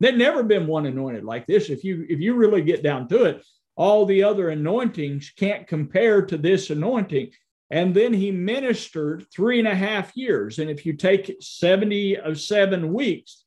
There'd 0.00 0.18
never 0.18 0.42
been 0.42 0.66
one 0.66 0.86
anointed 0.86 1.24
like 1.24 1.46
this. 1.46 1.70
If 1.70 1.84
you 1.84 2.04
if 2.08 2.20
you 2.20 2.34
really 2.34 2.62
get 2.62 2.82
down 2.82 3.08
to 3.08 3.24
it, 3.24 3.44
all 3.76 4.04
the 4.04 4.22
other 4.24 4.50
anointings 4.50 5.32
can't 5.36 5.66
compare 5.66 6.22
to 6.26 6.36
this 6.36 6.70
anointing. 6.70 7.30
And 7.70 7.94
then 7.94 8.12
he 8.12 8.30
ministered 8.30 9.26
three 9.32 9.58
and 9.58 9.66
a 9.66 9.74
half 9.74 10.16
years. 10.16 10.58
And 10.58 10.70
if 10.70 10.84
you 10.84 10.92
take 10.92 11.36
70 11.40 12.18
of 12.18 12.38
seven 12.38 12.92
weeks, 12.92 13.43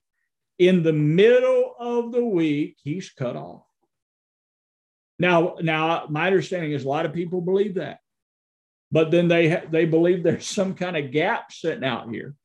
in 0.59 0.83
the 0.83 0.93
middle 0.93 1.75
of 1.79 2.11
the 2.11 2.25
week, 2.25 2.77
he's 2.83 3.09
cut 3.11 3.35
off. 3.35 3.63
Now, 5.19 5.55
now 5.61 6.07
my 6.09 6.27
understanding 6.27 6.71
is 6.71 6.83
a 6.83 6.89
lot 6.89 7.05
of 7.05 7.13
people 7.13 7.41
believe 7.41 7.75
that 7.75 7.99
but 8.91 9.11
then 9.11 9.27
they 9.27 9.63
they 9.69 9.85
believe 9.85 10.23
there's 10.23 10.47
some 10.47 10.73
kind 10.73 10.97
of 10.97 11.11
gap 11.11 11.51
sitting 11.51 11.83
out 11.83 12.09
here 12.09 12.35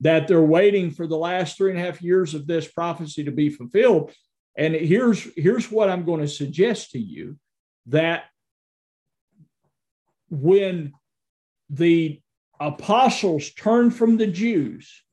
that 0.00 0.28
they're 0.28 0.42
waiting 0.42 0.90
for 0.90 1.06
the 1.06 1.16
last 1.16 1.56
three 1.56 1.70
and 1.70 1.80
a 1.80 1.82
half 1.82 2.02
years 2.02 2.34
of 2.34 2.46
this 2.46 2.68
prophecy 2.68 3.24
to 3.24 3.30
be 3.30 3.48
fulfilled 3.48 4.12
and 4.56 4.74
here's 4.74 5.26
here's 5.36 5.70
what 5.70 5.88
i'm 5.88 6.04
going 6.04 6.20
to 6.20 6.28
suggest 6.28 6.90
to 6.90 6.98
you 6.98 7.38
that 7.86 8.24
when 10.30 10.92
the 11.70 12.20
apostles 12.60 13.50
turned 13.52 13.94
from 13.94 14.16
the 14.16 14.26
jews 14.26 15.03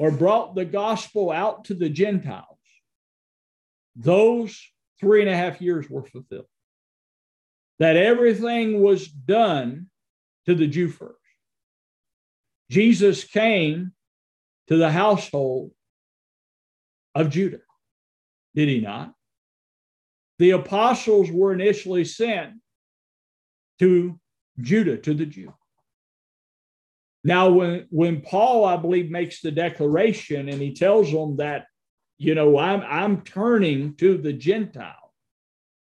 or 0.00 0.10
brought 0.10 0.54
the 0.54 0.64
gospel 0.64 1.30
out 1.30 1.64
to 1.66 1.74
the 1.74 1.88
gentiles 1.88 2.58
those 3.94 4.58
three 4.98 5.20
and 5.20 5.30
a 5.30 5.36
half 5.36 5.60
years 5.60 5.88
were 5.90 6.04
fulfilled 6.04 6.46
that 7.80 7.96
everything 7.96 8.82
was 8.82 9.08
done 9.08 9.86
to 10.46 10.54
the 10.54 10.66
Jew 10.66 10.88
first. 10.88 11.16
Jesus 12.70 13.24
came 13.24 13.92
to 14.68 14.76
the 14.76 14.90
household 14.90 15.72
of 17.14 17.30
Judah, 17.30 17.62
did 18.54 18.68
he 18.68 18.80
not? 18.80 19.14
The 20.38 20.50
apostles 20.50 21.30
were 21.30 21.52
initially 21.52 22.04
sent 22.04 22.54
to 23.78 24.20
Judah, 24.60 24.98
to 24.98 25.14
the 25.14 25.26
Jew. 25.26 25.54
Now, 27.22 27.50
when, 27.50 27.86
when 27.90 28.22
Paul, 28.22 28.64
I 28.64 28.76
believe, 28.76 29.10
makes 29.10 29.40
the 29.40 29.50
declaration 29.50 30.48
and 30.48 30.60
he 30.60 30.72
tells 30.74 31.12
them 31.12 31.36
that, 31.36 31.66
you 32.18 32.34
know, 32.34 32.58
I'm, 32.58 32.82
I'm 32.82 33.22
turning 33.22 33.94
to 33.96 34.16
the 34.16 34.32
Gentile, 34.32 35.12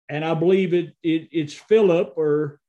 and 0.08 0.24
I 0.24 0.34
believe 0.34 0.74
it, 0.74 0.94
it 1.02 1.28
it's 1.32 1.54
Philip 1.54 2.14
or 2.16 2.60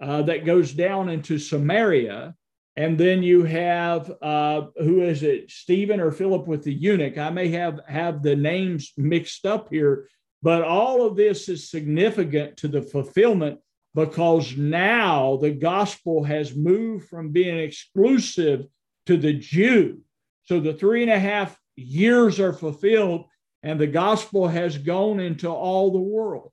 uh, 0.00 0.22
that 0.22 0.46
goes 0.46 0.72
down 0.72 1.08
into 1.08 1.38
Samaria. 1.38 2.34
And 2.76 2.96
then 2.96 3.22
you 3.22 3.44
have 3.44 4.10
uh, 4.22 4.62
who 4.76 5.02
is 5.02 5.22
it, 5.22 5.50
Stephen 5.50 6.00
or 6.00 6.10
Philip 6.10 6.46
with 6.46 6.64
the 6.64 6.72
eunuch? 6.72 7.18
I 7.18 7.28
may 7.28 7.48
have 7.48 7.80
have 7.86 8.22
the 8.22 8.36
names 8.36 8.92
mixed 8.96 9.44
up 9.44 9.68
here, 9.70 10.08
but 10.42 10.62
all 10.62 11.06
of 11.06 11.16
this 11.16 11.48
is 11.48 11.70
significant 11.70 12.56
to 12.58 12.68
the 12.68 12.80
fulfillment 12.80 13.58
because 13.94 14.56
now 14.56 15.36
the 15.36 15.50
gospel 15.50 16.22
has 16.24 16.54
moved 16.54 17.08
from 17.08 17.30
being 17.30 17.58
exclusive 17.58 18.66
to 19.06 19.16
the 19.16 19.32
Jew. 19.32 20.00
So 20.44 20.60
the 20.60 20.74
three 20.74 21.02
and 21.02 21.10
a 21.10 21.18
half 21.18 21.58
years 21.76 22.38
are 22.38 22.52
fulfilled, 22.52 23.26
and 23.62 23.80
the 23.80 23.86
gospel 23.86 24.48
has 24.48 24.78
gone 24.78 25.20
into 25.20 25.48
all 25.48 25.92
the 25.92 25.98
world. 25.98 26.52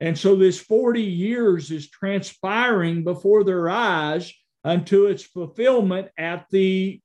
And 0.00 0.16
so 0.16 0.36
this 0.36 0.60
40 0.60 1.02
years 1.02 1.70
is 1.70 1.90
transpiring 1.90 3.04
before 3.04 3.44
their 3.44 3.68
eyes 3.68 4.32
unto 4.64 5.06
its 5.06 5.22
fulfillment 5.22 6.08
at 6.16 6.46
the 6.50 7.00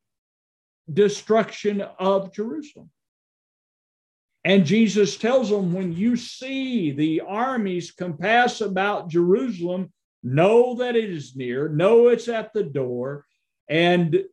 destruction 0.91 1.82
of 1.82 2.34
Jerusalem. 2.34 2.89
And 4.45 4.65
Jesus 4.65 5.17
tells 5.17 5.49
them, 5.49 5.73
when 5.73 5.93
you 5.93 6.15
see 6.15 6.91
the 6.91 7.21
armies 7.21 7.91
compass 7.91 8.60
about 8.60 9.10
Jerusalem, 9.10 9.93
know 10.21 10.75
that 10.75 10.95
it 10.95 11.10
is 11.10 11.36
near, 11.36 11.69
know 11.69 12.10
it's 12.10 12.27
at 12.27 12.51
the 12.53 12.63
door, 12.63 13.25
and 13.69 14.23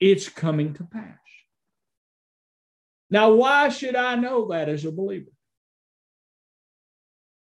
it's 0.00 0.28
coming 0.28 0.74
to 0.74 0.84
pass. 0.84 1.18
Now, 3.10 3.32
why 3.32 3.68
should 3.70 3.96
I 3.96 4.16
know 4.16 4.48
that 4.48 4.68
as 4.68 4.84
a 4.84 4.92
believer? 4.92 5.30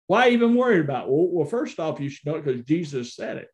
Why 0.07 0.31
even 0.31 0.57
worry 0.57 0.81
about? 0.81 1.07
It? 1.07 1.11
Well, 1.11 1.29
well, 1.31 1.47
first 1.47 1.79
off, 1.79 2.01
you 2.01 2.09
should 2.09 2.27
know 2.27 2.37
it 2.37 2.45
because 2.45 2.63
Jesus 2.63 3.15
said 3.15 3.47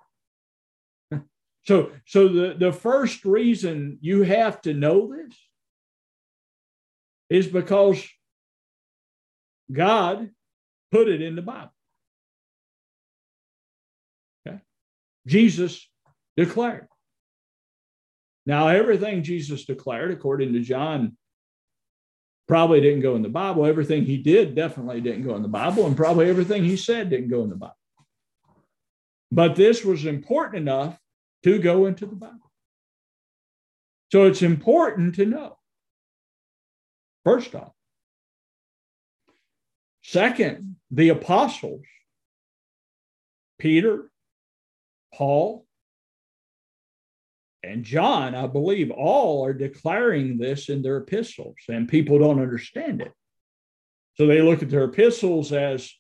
it. 1.13 1.23
so, 1.67 1.91
so 2.07 2.29
the, 2.29 2.55
the 2.59 2.73
first 2.73 3.27
reason 3.27 3.99
you 4.01 4.23
have 4.23 4.63
to 4.63 4.73
know 4.73 5.13
this 5.15 5.37
is 7.29 7.47
because 7.47 8.07
God 9.73 10.31
put 10.93 11.09
it 11.09 11.21
in 11.21 11.37
the 11.37 11.43
Bible. 11.43 11.73
Okay. 14.47 14.61
Jesus 15.27 15.89
declared. 16.37 16.87
Now, 18.45 18.69
everything 18.69 19.25
Jesus 19.25 19.65
declared, 19.65 20.13
according 20.13 20.53
to 20.53 20.61
John 20.61 21.17
probably 22.47 22.81
didn't 22.81 23.01
go 23.01 23.17
in 23.17 23.23
the 23.23 23.29
Bible. 23.29 23.67
Everything 23.67 24.05
he 24.05 24.19
did 24.19 24.55
definitely 24.55 25.01
didn't 25.01 25.25
go 25.25 25.35
in 25.35 25.43
the 25.43 25.49
Bible, 25.49 25.87
and 25.87 25.97
probably 25.97 26.29
everything 26.31 26.65
he 26.65 26.77
said 26.77 27.11
didn't 27.11 27.29
go 27.29 27.43
in 27.43 27.51
the 27.51 27.57
Bible. 27.57 27.75
But 29.33 29.57
this 29.57 29.85
was 29.85 30.07
important 30.07 30.63
enough 30.63 30.97
to 31.43 31.59
go 31.59 31.87
into 31.87 32.07
the 32.07 32.15
Bible. 32.15 32.53
So 34.13 34.27
it's 34.27 34.43
important 34.43 35.17
to 35.17 35.27
know. 35.27 35.56
First 37.27 37.57
off. 37.57 37.73
Second, 40.05 40.77
the 40.93 41.09
apostles, 41.09 41.83
Peter, 43.59 44.13
Paul, 45.13 45.67
and 47.65 47.83
John, 47.83 48.37
I 48.37 48.47
believe, 48.47 48.93
all 48.93 49.45
are 49.45 49.53
declaring 49.53 50.39
this 50.39 50.69
in 50.69 50.83
their 50.83 50.99
epistles, 50.99 51.57
and 51.69 51.89
people 51.89 52.21
don't 52.21 52.41
understand 52.41 53.03
it. 53.03 53.11
So 54.15 54.29
they 54.29 54.41
look 54.41 54.63
at 54.63 54.71
their 54.71 54.85
epistles 54.85 55.53
as 55.53 55.93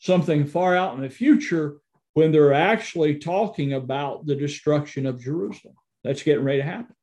something 0.00 0.44
far 0.44 0.76
out 0.76 0.96
in 0.96 1.02
the 1.02 1.08
future 1.08 1.76
when 2.14 2.32
they're 2.32 2.52
actually 2.52 3.20
talking 3.20 3.74
about 3.74 4.26
the 4.26 4.34
destruction 4.34 5.06
of 5.06 5.22
Jerusalem. 5.22 5.76
That's 6.02 6.24
getting 6.24 6.42
ready 6.42 6.58
to 6.58 6.64
happen. 6.64 6.96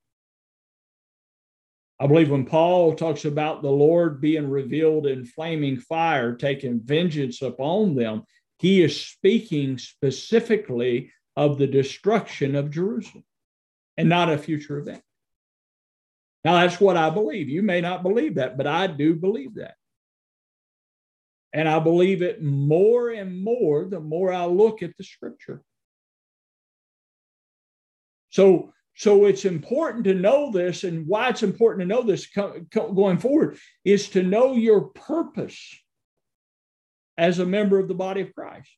I 1.99 2.07
believe 2.07 2.29
when 2.29 2.45
Paul 2.45 2.93
talks 2.95 3.23
about 3.23 3.61
the 3.61 3.71
Lord 3.71 4.19
being 4.19 4.49
revealed 4.49 5.07
in 5.07 5.25
flaming 5.25 5.77
fire, 5.77 6.35
taking 6.35 6.81
vengeance 6.83 7.41
upon 7.41 7.95
them, 7.95 8.23
he 8.59 8.83
is 8.83 8.99
speaking 8.99 9.77
specifically 9.77 11.11
of 11.37 11.57
the 11.57 11.67
destruction 11.67 12.55
of 12.55 12.71
Jerusalem 12.71 13.23
and 13.97 14.09
not 14.09 14.31
a 14.31 14.37
future 14.37 14.77
event. 14.77 15.01
Now, 16.43 16.61
that's 16.61 16.79
what 16.79 16.97
I 16.97 17.09
believe. 17.09 17.49
You 17.49 17.63
may 17.63 17.81
not 17.81 18.03
believe 18.03 18.35
that, 18.35 18.57
but 18.57 18.67
I 18.67 18.87
do 18.87 19.15
believe 19.15 19.55
that. 19.55 19.75
And 21.53 21.67
I 21.67 21.79
believe 21.79 22.21
it 22.21 22.43
more 22.43 23.09
and 23.09 23.41
more 23.41 23.85
the 23.85 24.01
more 24.01 24.31
I 24.31 24.45
look 24.45 24.83
at 24.83 24.95
the 24.97 25.03
scripture. 25.03 25.63
So, 28.29 28.73
so 28.95 29.25
it's 29.25 29.43
important 29.43 30.05
to 30.05 30.13
know 30.13 30.51
this, 30.51 30.85
and 30.85 31.05
why 31.05 31.29
it's 31.29 31.43
important 31.43 31.81
to 31.81 31.87
know 31.87 32.01
this 32.01 32.27
going 32.71 33.17
forward 33.17 33.57
is 33.83 34.09
to 34.09 34.23
know 34.23 34.53
your 34.53 34.81
purpose 34.81 35.77
as 37.17 37.39
a 37.39 37.45
member 37.45 37.77
of 37.77 37.89
the 37.89 37.93
body 37.93 38.21
of 38.21 38.33
Christ. 38.33 38.69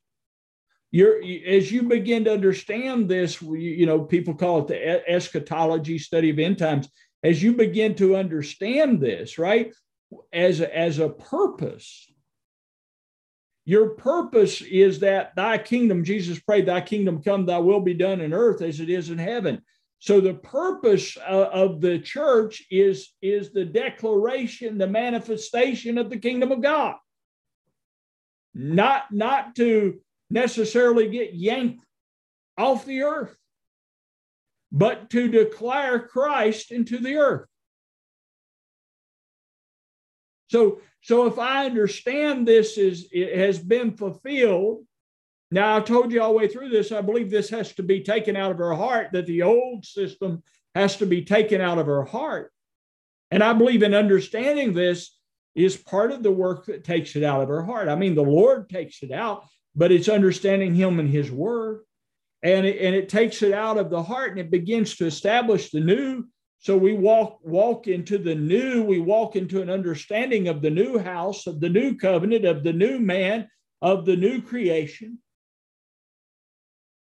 You're 0.90 1.22
as 1.48 1.72
you 1.72 1.84
begin 1.84 2.24
to 2.26 2.34
understand 2.34 3.08
this 3.08 3.42
you 3.42 3.86
know 3.86 4.06
people 4.06 4.34
call 4.34 4.60
it 4.60 4.68
the 4.68 5.10
eschatology 5.10 6.00
study 6.00 6.32
of 6.32 6.40
end 6.40 6.58
times. 6.58 6.90
As 7.24 7.44
you 7.44 7.54
begin 7.54 7.94
to 7.96 8.16
understand 8.16 9.00
this 9.00 9.38
right 9.38 9.74
as 10.32 10.62
a, 10.62 10.78
as 10.78 11.00
a 11.00 11.10
purpose 11.10 12.12
your 13.66 13.90
purpose 13.90 14.62
is 14.62 15.02
that 15.02 15.36
thy 15.36 15.58
kingdom 15.58 16.06
jesus 16.06 16.40
prayed 16.40 16.66
thy 16.66 16.80
kingdom 16.80 17.22
come 17.22 17.46
thy 17.46 17.58
will 17.58 17.82
be 17.82 17.94
done 17.94 18.22
in 18.22 18.34
earth 18.34 18.62
as 18.62 18.80
it 18.80 18.90
is 18.90 19.10
in 19.10 19.18
heaven 19.18 19.62
so 20.00 20.22
the 20.22 20.34
purpose 20.34 21.18
uh, 21.18 21.50
of 21.52 21.82
the 21.82 22.00
church 22.00 22.64
is 22.70 23.14
is 23.22 23.52
the 23.52 23.66
declaration 23.66 24.78
the 24.78 24.88
manifestation 24.88 25.98
of 25.98 26.10
the 26.10 26.18
kingdom 26.18 26.52
of 26.52 26.62
god 26.62 26.96
not 28.54 29.12
not 29.12 29.56
to 29.56 30.00
necessarily 30.30 31.08
get 31.10 31.34
yanked 31.34 31.84
off 32.58 32.86
the 32.86 33.04
earth, 33.04 33.36
but 34.72 35.10
to 35.12 35.28
declare 35.28 36.00
Christ 36.00 36.72
into 36.72 36.98
the 36.98 37.18
earth. 37.18 37.48
So, 40.50 40.82
so 41.02 41.28
if 41.28 41.38
I 41.38 41.66
understand 41.66 42.48
this 42.48 42.78
is 42.78 43.08
it 43.12 43.38
has 43.38 43.60
been 43.60 43.96
fulfilled, 43.96 44.86
now 45.50 45.76
I've 45.76 45.86
told 45.86 46.12
you 46.12 46.22
all 46.22 46.32
the 46.32 46.38
way 46.38 46.48
through 46.48 46.70
this, 46.70 46.92
I 46.92 47.02
believe 47.02 47.30
this 47.30 47.50
has 47.50 47.74
to 47.76 47.84
be 47.84 48.04
taken 48.04 48.36
out 48.36 48.52
of 48.52 48.58
her 48.58 48.74
heart, 48.74 49.10
that 49.14 49.26
the 49.26 49.44
old 49.44 49.86
system 49.86 50.44
has 50.76 50.98
to 50.98 51.06
be 51.06 51.24
taken 51.24 51.62
out 51.62 51.78
of 51.78 51.86
her 51.86 52.04
heart. 52.04 52.52
And 53.32 53.44
I 53.44 53.54
believe 53.54 53.84
in 53.84 53.94
understanding 53.94 54.74
this 54.74 55.18
is 55.56 55.76
part 55.76 56.12
of 56.12 56.22
the 56.22 56.32
work 56.32 56.66
that 56.66 56.84
takes 56.84 57.16
it 57.16 57.24
out 57.24 57.42
of 57.42 57.50
her 57.50 57.64
heart. 57.64 57.88
I 57.88 57.96
mean, 57.96 58.14
the 58.14 58.22
Lord 58.22 58.70
takes 58.70 59.02
it 59.04 59.12
out, 59.12 59.46
but 59.76 59.92
it's 59.92 60.10
understanding 60.10 60.76
him 60.76 61.00
and 61.00 61.10
his 61.10 61.32
word. 61.32 61.82
And 62.44 62.66
it, 62.66 62.80
and 62.80 62.94
it 62.94 63.10
takes 63.10 63.42
it 63.42 63.54
out 63.54 63.78
of 63.78 63.90
the 63.90 64.04
heart 64.04 64.32
and 64.32 64.40
it 64.40 64.52
begins 64.52 64.96
to 64.98 65.08
establish 65.08 65.72
the 65.72 65.80
new. 65.80 66.26
So 66.60 66.78
we 66.78 66.94
walk 66.94 67.40
walk 67.44 67.88
into 67.88 68.18
the 68.18 68.36
new, 68.36 68.84
we 68.84 69.00
walk 69.00 69.36
into 69.36 69.62
an 69.62 69.70
understanding 69.70 70.48
of 70.48 70.62
the 70.62 70.70
new 70.70 71.00
house, 71.00 71.48
of 71.48 71.60
the 71.60 71.70
new 71.70 71.96
covenant, 71.96 72.46
of 72.46 72.64
the 72.64 72.74
new 72.74 73.00
man, 73.00 73.48
of 73.82 74.06
the 74.06 74.16
new 74.16 74.42
creation. 74.42 75.20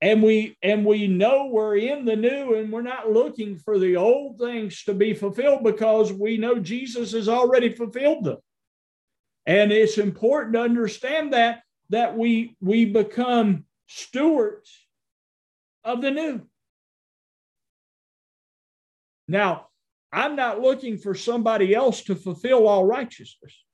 And 0.03 0.23
we 0.23 0.57
and 0.63 0.85
we 0.85 1.07
know 1.07 1.47
we're 1.47 1.77
in 1.77 2.05
the 2.05 2.17
new 2.17 2.55
and 2.55 2.71
we're 2.71 2.83
not 2.83 3.11
looking 3.11 3.57
for 3.57 3.79
the 3.79 3.97
old 3.97 4.39
things 4.39 4.85
to 4.85 4.95
be 4.95 5.15
fulfilled 5.15 5.65
because 5.65 6.13
we 6.13 6.37
know 6.37 6.59
Jesus 6.59 7.13
has 7.13 7.29
already 7.29 7.75
fulfilled 7.75 8.25
them. 8.25 8.37
And 9.47 9.73
it's 9.73 9.97
important 9.97 10.55
to 10.55 10.61
understand 10.61 11.33
that 11.33 11.63
that 11.91 12.17
we 12.17 12.57
we 12.61 12.85
become 12.85 13.65
stewards 13.87 14.87
of 15.83 16.03
the 16.03 16.11
new. 16.11 16.43
Now, 19.29 19.69
I'm 20.13 20.37
not 20.37 20.61
looking 20.61 20.99
for 20.99 21.15
somebody 21.15 21.75
else 21.75 22.03
to 22.05 22.15
fulfill 22.15 22.69
all 22.69 22.85
righteousness 22.85 23.65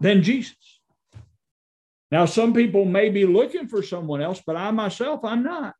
than 0.00 0.22
Jesus. 0.22 0.75
Now, 2.10 2.24
some 2.26 2.52
people 2.52 2.84
may 2.84 3.10
be 3.10 3.26
looking 3.26 3.66
for 3.66 3.82
someone 3.82 4.22
else, 4.22 4.40
but 4.46 4.56
I 4.56 4.70
myself, 4.70 5.24
I'm 5.24 5.42
not. 5.42 5.74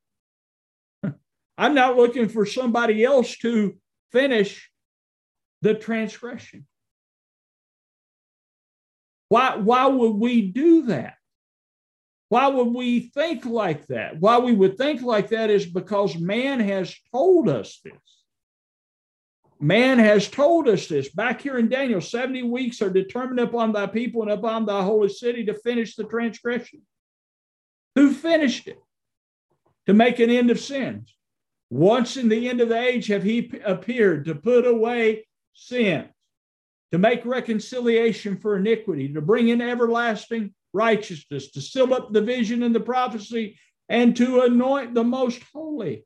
I'm 1.59 1.75
not 1.75 1.97
looking 1.97 2.29
for 2.29 2.45
somebody 2.45 3.05
else 3.05 3.37
to 3.39 3.77
finish 4.13 4.71
the 5.63 5.75
transgression. 5.75 6.67
Why, 9.29 9.57
why 9.57 9.87
would 9.87 10.17
we 10.17 10.51
do 10.51 10.87
that? 10.87 11.15
Why 12.29 12.49
would 12.49 12.75
we 12.75 13.01
think 13.01 13.45
like 13.45 13.87
that? 13.87 14.19
Why 14.19 14.39
we 14.39 14.53
would 14.53 14.77
think 14.77 15.03
like 15.03 15.29
that 15.29 15.51
is 15.51 15.65
because 15.65 16.17
man 16.17 16.61
has 16.61 16.95
told 17.13 17.49
us 17.49 17.81
this. 17.85 17.95
Man 19.59 19.99
has 19.99 20.29
told 20.29 20.69
us 20.69 20.87
this. 20.87 21.09
Back 21.09 21.41
here 21.41 21.59
in 21.59 21.69
Daniel, 21.69 22.01
70 22.01 22.43
weeks 22.43 22.83
are 22.83 22.91
determined 22.91 23.41
upon 23.41 23.73
thy 23.73 23.87
people 23.87 24.23
and 24.23 24.31
upon 24.31 24.67
thy 24.67 24.83
holy 24.83 25.09
city 25.09 25.45
to 25.47 25.55
finish 25.55 25.97
the 25.97 26.05
transgression. 26.05 26.83
Who 27.95 28.13
finished 28.13 28.69
it? 28.69 28.79
To 29.87 29.95
make 29.95 30.19
an 30.19 30.31
end 30.31 30.51
of 30.51 30.61
sins. 30.61 31.15
Once 31.71 32.17
in 32.17 32.29
the 32.29 32.49
end 32.49 32.61
of 32.61 32.69
the 32.69 32.79
age 32.79 33.07
have 33.07 33.23
he 33.23 33.51
appeared 33.65 34.27
to 34.27 34.35
put 34.35 34.67
away 34.67 35.27
sin 35.55 36.09
to 36.93 36.99
make 36.99 37.25
reconciliation 37.25 38.37
for 38.39 38.57
iniquity, 38.57 39.13
to 39.13 39.21
bring 39.21 39.49
in 39.49 39.61
everlasting 39.61 40.55
righteousness, 40.73 41.51
to 41.51 41.61
seal 41.61 41.93
up 41.93 42.13
the 42.13 42.21
vision 42.21 42.63
and 42.63 42.75
the 42.75 42.81
prophecy, 42.81 43.59
and 43.89 44.17
to 44.17 44.43
anoint 44.43 44.95
the 44.95 45.05
most 45.05 45.43
holy. 45.53 46.05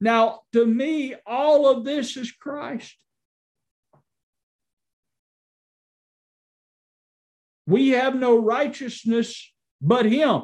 Now, 0.00 0.40
to 0.52 0.66
me, 0.66 1.14
all 1.26 1.68
of 1.68 1.84
this 1.84 2.16
is 2.16 2.30
Christ. 2.32 2.96
We 7.66 7.90
have 7.90 8.14
no 8.14 8.38
righteousness 8.38 9.52
but 9.80 10.06
Him, 10.06 10.42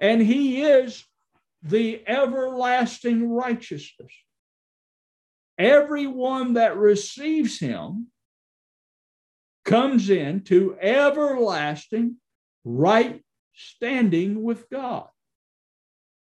and 0.00 0.20
He 0.20 0.62
is 0.62 1.04
the 1.62 2.02
everlasting 2.06 3.28
righteousness. 3.30 4.12
Everyone 5.58 6.54
that 6.54 6.76
receives 6.76 7.58
him 7.58 8.08
comes 9.64 10.10
into 10.10 10.76
everlasting 10.80 12.16
right 12.64 13.22
standing 13.54 14.42
with 14.42 14.68
God. 14.70 15.08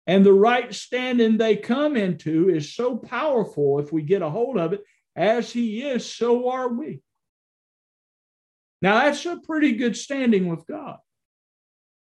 And 0.07 0.25
the 0.25 0.33
right 0.33 0.75
standing 0.75 1.37
they 1.37 1.57
come 1.57 1.97
into 1.97 2.49
is 2.49 2.75
so 2.75 2.97
powerful 2.97 3.79
if 3.79 3.93
we 3.93 4.03
get 4.03 4.23
a 4.23 4.31
hold 4.31 4.59
of 4.59 4.73
it. 4.73 4.83
As 5.15 5.53
he 5.53 5.83
is, 5.83 6.07
so 6.07 6.51
are 6.51 6.69
we. 6.69 7.03
Now, 8.83 9.05
that's 9.05 9.27
a 9.27 9.39
pretty 9.45 9.73
good 9.73 9.97
standing 9.97 10.49
with 10.49 10.67
God. 10.67 10.97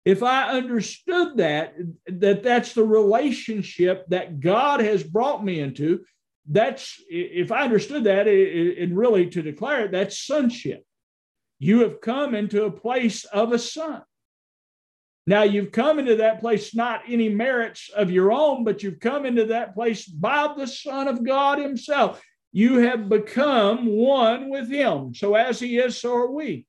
If 0.05 0.23
I 0.23 0.51
understood 0.51 1.39
that, 1.39 1.75
that 2.07 2.43
that's 2.43 2.73
the 2.73 2.85
relationship 2.85 4.07
that 4.09 4.41
God 4.41 4.81
has 4.81 5.03
brought 5.03 5.45
me 5.45 5.61
into, 5.61 6.05
that's 6.47 7.01
if 7.09 7.51
I 7.51 7.63
understood 7.65 8.05
that, 8.05 8.29
and 8.29 8.97
really 8.97 9.27
to 9.31 9.43
declare 9.43 9.87
it, 9.87 9.93
that's 9.93 10.19
sonship. 10.19 10.85
You 11.59 11.81
have 11.81 12.01
come 12.01 12.35
into 12.35 12.65
a 12.65 12.71
place 12.71 13.25
of 13.25 13.53
a 13.53 13.59
son. 13.59 14.03
Now 15.27 15.43
you've 15.43 15.73
come 15.73 15.99
into 15.99 16.17
that 16.17 16.41
place 16.41 16.75
not 16.75 17.03
any 17.09 17.29
merits 17.29 17.91
of 17.95 18.11
your 18.11 18.33
own, 18.33 18.65
but 18.65 18.83
you've 18.83 19.01
come 19.01 19.25
into 19.25 19.47
that 19.47 19.75
place 19.75 20.07
by 20.07 20.53
the 20.57 20.67
Son 20.67 21.09
of 21.09 21.25
God 21.25 21.59
Himself. 21.59 22.23
You 22.53 22.79
have 22.79 23.09
become 23.09 23.87
one 23.87 24.51
with 24.51 24.71
Him. 24.71 25.15
So 25.15 25.35
as 25.35 25.59
He 25.59 25.79
is, 25.79 25.99
so 25.99 26.15
are 26.15 26.31
we. 26.31 26.67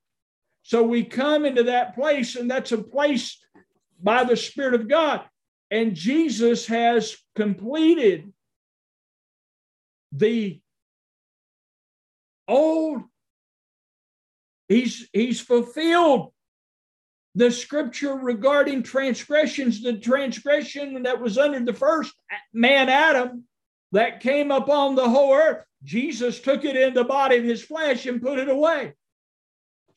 So 0.63 0.83
we 0.83 1.03
come 1.03 1.45
into 1.45 1.63
that 1.63 1.95
place, 1.95 2.35
and 2.35 2.49
that's 2.49 2.71
a 2.71 2.81
place 2.81 3.37
by 4.01 4.23
the 4.23 4.37
Spirit 4.37 4.73
of 4.73 4.87
God. 4.87 5.21
And 5.69 5.93
Jesus 5.93 6.65
has 6.67 7.15
completed 7.35 8.31
the 10.11 10.61
old 12.47 13.01
he's 14.67 15.09
he's 15.11 15.41
fulfilled 15.41 16.31
the 17.35 17.51
scripture 17.51 18.15
regarding 18.15 18.81
transgressions, 18.81 19.83
the 19.83 19.97
transgression 19.97 21.03
that 21.03 21.19
was 21.19 21.37
under 21.37 21.59
the 21.59 21.73
first 21.73 22.13
man, 22.53 22.87
Adam, 22.89 23.43
that 23.91 24.21
came 24.21 24.51
upon 24.51 24.95
the 24.95 25.07
whole 25.07 25.33
earth. 25.33 25.63
Jesus 25.83 26.39
took 26.39 26.63
it 26.63 26.75
in 26.75 26.93
the 26.93 27.03
body 27.03 27.37
of 27.37 27.43
his 27.43 27.61
flesh 27.61 28.05
and 28.05 28.21
put 28.21 28.39
it 28.39 28.49
away 28.49 28.93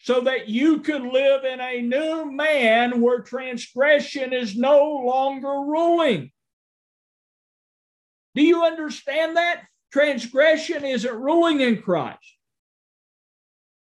so 0.01 0.21
that 0.23 0.49
you 0.49 0.81
could 0.81 1.03
live 1.03 1.45
in 1.45 1.61
a 1.61 1.81
new 1.81 2.31
man 2.31 3.01
where 3.01 3.21
transgression 3.21 4.33
is 4.33 4.57
no 4.57 5.03
longer 5.05 5.49
ruling. 5.49 6.31
Do 8.35 8.43
you 8.43 8.65
understand 8.65 9.37
that? 9.37 9.63
Transgression 9.93 10.85
isn't 10.85 11.15
ruling 11.15 11.61
in 11.61 11.83
Christ. 11.83 12.19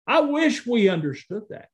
I 0.06 0.20
wish 0.20 0.66
we 0.66 0.88
understood 0.88 1.44
that. 1.50 1.68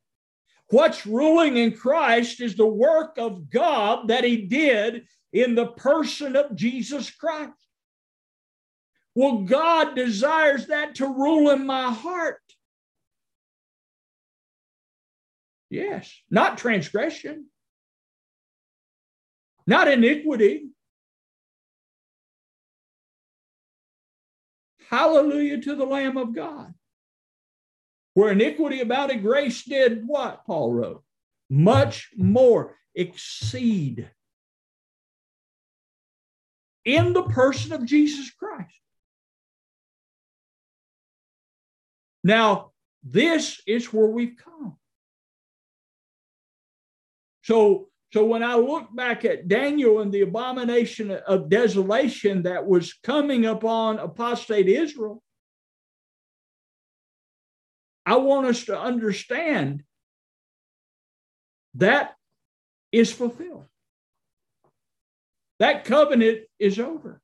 What's 0.69 1.07
ruling 1.07 1.57
in 1.57 1.73
Christ 1.73 2.41
is 2.41 2.57
the 2.57 2.67
work 2.67 3.19
of 3.19 3.51
God 3.51 4.09
that 4.09 4.25
He 4.25 4.43
did 4.43 5.07
in 5.33 5.55
the 5.55 5.67
person 5.67 6.35
of 6.35 6.57
Jesus 6.57 7.11
Christ. 7.11 7.53
Well, 9.15 9.39
God 9.43 9.95
desires 9.95 10.67
that 10.67 10.97
to 10.97 11.07
rule 11.07 11.51
in 11.51 11.67
my 11.67 11.93
heart. 11.93 12.41
Yes, 15.71 16.13
not 16.31 16.59
transgression, 16.59 17.47
not 19.67 19.89
iniquity. 19.89 20.69
Hallelujah 24.89 25.61
to 25.63 25.75
the 25.75 25.85
Lamb 25.85 26.17
of 26.17 26.35
God. 26.35 26.73
Where 28.17 28.33
iniquity 28.33 28.81
abounded, 28.81 29.21
grace 29.21 29.63
did 29.63 30.07
what? 30.07 30.47
Paul 30.47 30.73
wrote. 30.73 31.03
Much 31.51 32.09
more 32.17 32.75
exceed 32.95 34.11
in 36.87 37.13
the 37.13 37.25
person 37.25 37.75
of 37.75 37.85
Jesus 37.85 38.31
Christ. 38.31 38.73
Now, 42.25 42.73
this 43.05 43.61
is 43.67 43.93
where 43.93 44.07
we've 44.07 44.39
come. 44.43 44.79
So, 47.43 47.89
so 48.15 48.25
when 48.25 48.43
I 48.43 48.55
look 48.55 48.97
back 48.97 49.27
at 49.27 49.47
Daniel 49.47 50.01
and 50.01 50.11
the 50.11 50.23
abomination 50.23 51.11
of 51.11 51.51
desolation 51.51 52.45
that 52.45 52.67
was 52.67 52.95
coming 52.95 53.45
upon 53.45 53.99
apostate 53.99 54.69
Israel, 54.71 55.23
I 58.07 58.17
want 58.17 58.47
us 58.47 58.65
to 58.67 58.79
understand 58.79 59.83
that 61.75 62.15
is 62.93 63.13
fulfilled. 63.13 63.67
That 65.59 65.85
covenant 65.85 66.43
is 66.59 66.79
over. 66.79 67.21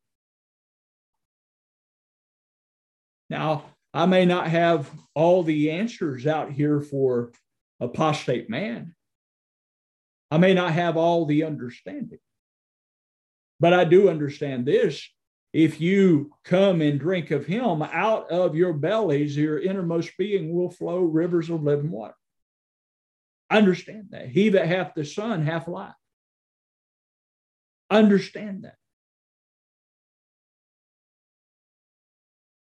Now, 3.31 3.65
I 3.95 4.07
may 4.07 4.27
not 4.27 4.49
have 4.49 4.91
all 5.15 5.43
the 5.43 5.71
answers 5.71 6.27
out 6.27 6.51
here 6.51 6.81
for 6.81 7.33
apostate 7.81 8.51
man. 8.51 8.95
I 10.31 10.39
may 10.39 10.55
not 10.55 10.73
have 10.73 10.97
all 10.97 11.27
the 11.27 11.45
understanding, 11.45 12.19
but 13.61 13.73
I 13.73 13.85
do 13.85 14.09
understand 14.09 14.67
this. 14.67 15.07
If 15.53 15.81
you 15.81 16.33
come 16.45 16.81
and 16.81 16.99
drink 16.99 17.31
of 17.31 17.45
him, 17.45 17.83
out 17.83 18.31
of 18.31 18.55
your 18.55 18.73
bellies, 18.73 19.37
your 19.37 19.61
innermost 19.61 20.17
being 20.17 20.55
will 20.55 20.71
flow 20.71 21.01
rivers 21.01 21.51
of 21.51 21.63
living 21.63 21.91
water. 21.91 22.15
Understand 23.51 24.09
that. 24.13 24.29
He 24.29 24.51
that 24.51 24.67
hath 24.67 24.95
the 24.95 25.05
Son 25.05 25.45
hath 25.45 25.69
life. 25.69 25.93
Understand 27.91 28.65
that. 28.65 28.77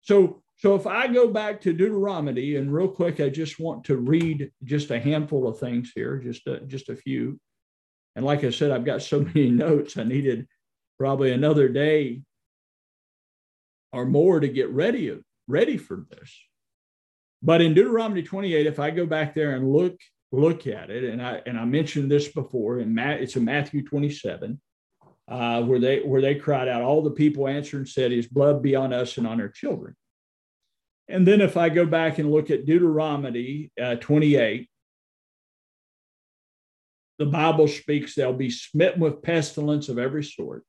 So, 0.01 0.41
so 0.55 0.75
if 0.75 0.87
I 0.87 1.07
go 1.07 1.27
back 1.27 1.59
to 1.61 1.73
Deuteronomy, 1.73 2.55
and 2.55 2.73
real 2.73 2.87
quick, 2.87 3.19
I 3.19 3.27
just 3.27 3.59
want 3.59 3.83
to 3.85 3.97
read 3.97 4.51
just 4.63 4.89
a 4.89 4.99
handful 4.99 5.47
of 5.49 5.59
things 5.59 5.91
here, 5.93 6.17
just 6.17 6.47
a, 6.47 6.61
just 6.61 6.87
a 6.87 6.95
few. 6.95 7.39
And 8.15 8.25
like 8.25 8.45
I 8.45 8.49
said, 8.49 8.71
I've 8.71 8.85
got 8.85 9.01
so 9.01 9.19
many 9.35 9.49
notes. 9.49 9.97
I 9.97 10.03
needed 10.03 10.47
probably 10.97 11.33
another 11.33 11.67
day 11.67 12.21
or 13.91 14.05
more 14.05 14.39
to 14.39 14.47
get 14.47 14.69
ready 14.69 15.17
ready 15.47 15.77
for 15.77 16.05
this. 16.09 16.37
But 17.41 17.61
in 17.61 17.73
Deuteronomy 17.73 18.23
28, 18.23 18.67
if 18.67 18.79
I 18.79 18.91
go 18.91 19.05
back 19.05 19.33
there 19.33 19.55
and 19.55 19.71
look 19.71 19.97
look 20.31 20.67
at 20.67 20.89
it, 20.89 21.03
and 21.05 21.21
I 21.21 21.41
and 21.45 21.57
I 21.57 21.65
mentioned 21.65 22.11
this 22.11 22.27
before, 22.27 22.79
in 22.79 22.93
Matt, 22.93 23.21
it's 23.21 23.35
in 23.35 23.45
Matthew 23.45 23.83
27, 23.83 24.59
uh, 25.27 25.63
where 25.63 25.79
they 25.79 25.99
where 26.01 26.21
they 26.21 26.35
cried 26.35 26.67
out, 26.67 26.81
all 26.81 27.01
the 27.01 27.11
people 27.11 27.47
answered 27.47 27.77
and 27.77 27.89
said, 27.89 28.11
"His 28.11 28.27
blood 28.27 28.61
be 28.61 28.75
on 28.75 28.93
us 28.93 29.17
and 29.17 29.25
on 29.25 29.41
our 29.41 29.49
children." 29.49 29.95
And 31.07 31.25
then 31.25 31.41
if 31.41 31.57
I 31.57 31.69
go 31.69 31.85
back 31.85 32.19
and 32.19 32.31
look 32.31 32.51
at 32.51 32.67
Deuteronomy 32.67 33.71
uh, 33.81 33.95
28, 33.95 34.69
the 37.17 37.25
Bible 37.25 37.67
speaks 37.67 38.13
they'll 38.13 38.31
be 38.31 38.51
smitten 38.51 39.01
with 39.01 39.23
pestilence 39.23 39.89
of 39.89 39.97
every 39.97 40.23
sort, 40.23 40.63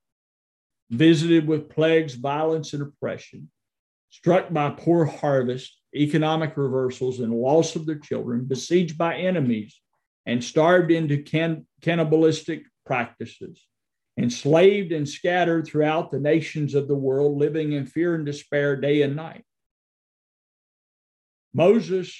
visited 0.91 1.47
with 1.47 1.69
plagues, 1.69 2.15
violence, 2.15 2.73
and 2.73 2.83
oppression, 2.83 3.49
struck 4.09 4.51
by 4.51 4.69
poor 4.69 5.05
harvest, 5.05 5.79
economic 5.95 6.57
reversals, 6.57 7.21
and 7.21 7.33
loss 7.33 7.75
of 7.75 7.85
their 7.85 7.97
children, 7.99 8.45
besieged 8.45 8.97
by 8.97 9.15
enemies, 9.15 9.79
and 10.25 10.43
starved 10.43 10.91
into 10.91 11.23
can- 11.23 11.65
cannibalistic 11.81 12.63
practices, 12.85 13.65
enslaved 14.17 14.91
and 14.91 15.07
scattered 15.07 15.65
throughout 15.65 16.11
the 16.11 16.19
nations 16.19 16.75
of 16.75 16.89
the 16.89 16.95
world, 16.95 17.37
living 17.37 17.71
in 17.71 17.85
fear 17.85 18.13
and 18.13 18.25
despair 18.25 18.75
day 18.75 19.01
and 19.01 19.15
night. 19.15 19.45
Moses 21.53 22.13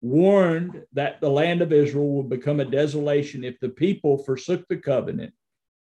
warned 0.00 0.82
that 0.92 1.20
the 1.20 1.30
land 1.30 1.62
of 1.62 1.72
Israel 1.72 2.08
would 2.08 2.28
become 2.28 2.60
a 2.60 2.64
desolation 2.64 3.42
if 3.42 3.58
the 3.60 3.68
people 3.68 4.18
forsook 4.18 4.66
the 4.68 4.76
covenant. 4.76 5.32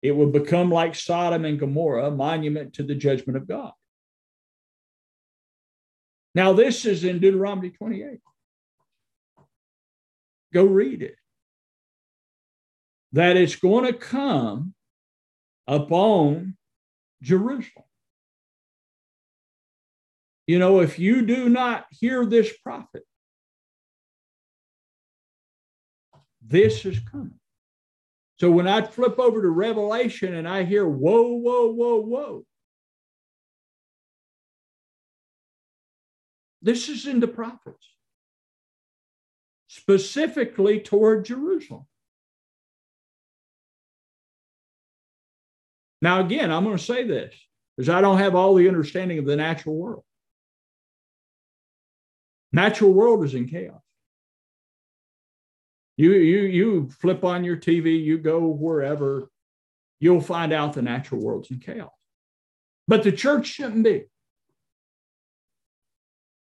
It 0.04 0.12
would 0.12 0.32
become 0.32 0.70
like 0.70 0.94
Sodom 0.94 1.46
and 1.46 1.60
Gomorrah, 1.60 2.08
a 2.08 2.12
monument 2.12 2.74
to 2.74 2.84
the 2.84 2.94
judgment 2.94 3.38
of 3.38 3.48
God. 3.48 3.72
Now, 6.36 6.54
this 6.54 6.86
is 6.86 7.04
in 7.04 7.20
Deuteronomy 7.20 7.72
28. 7.72 8.20
Go 10.54 10.66
read 10.66 11.02
it. 11.02 11.16
That 13.14 13.38
it's 13.38 13.56
going 13.56 13.86
to 13.86 13.94
come 13.94 14.76
upon 15.66 16.58
Jerusalem. 17.22 17.86
You 20.46 20.60
know, 20.60 20.82
if 20.82 21.00
you 21.00 21.26
do 21.26 21.50
not 21.50 21.86
hear 21.92 22.26
this 22.26 22.56
prophet, 22.58 23.04
This 26.46 26.86
is 26.86 27.00
coming. 27.00 27.40
So 28.44 28.52
when 28.52 28.68
I 28.68 28.82
flip 28.82 29.20
over 29.20 29.42
to 29.42 29.48
Revelation 29.48 30.34
and 30.34 30.46
I 30.46 30.66
hear, 30.66 30.86
whoa, 30.86 31.30
whoa, 31.30 31.72
whoa, 31.72 32.02
whoa, 32.02 32.46
this 36.62 36.90
is 36.90 37.08
in 37.08 37.22
the 37.22 37.28
prophets, 37.30 37.88
specifically 39.68 40.82
toward 40.82 41.24
Jerusalem. 41.24 41.86
Now, 46.02 46.20
again, 46.20 46.52
I'm 46.52 46.66
going 46.66 46.76
to 46.76 46.84
say 46.84 47.06
this 47.06 47.34
because 47.78 47.88
I 47.88 48.02
don't 48.02 48.18
have 48.18 48.36
all 48.36 48.56
the 48.56 48.68
understanding 48.68 49.20
of 49.20 49.26
the 49.26 49.38
natural 49.38 49.78
world. 49.78 50.04
Natural 52.52 52.92
world 52.92 53.24
is 53.24 53.36
in 53.36 53.48
chaos. 53.48 53.83
You 55.96 56.14
you 56.14 56.42
you 56.42 56.90
flip 56.90 57.24
on 57.24 57.44
your 57.44 57.58
TV, 57.58 58.04
you 58.04 58.18
go 58.18 58.48
wherever, 58.48 59.30
you'll 60.00 60.22
find 60.22 60.52
out 60.52 60.74
the 60.74 60.82
natural 60.82 61.22
world's 61.22 61.52
in 61.52 61.60
chaos. 61.60 61.92
But 62.88 63.04
the 63.04 63.12
church 63.12 63.48
shouldn't 63.48 63.84
be. 63.84 64.06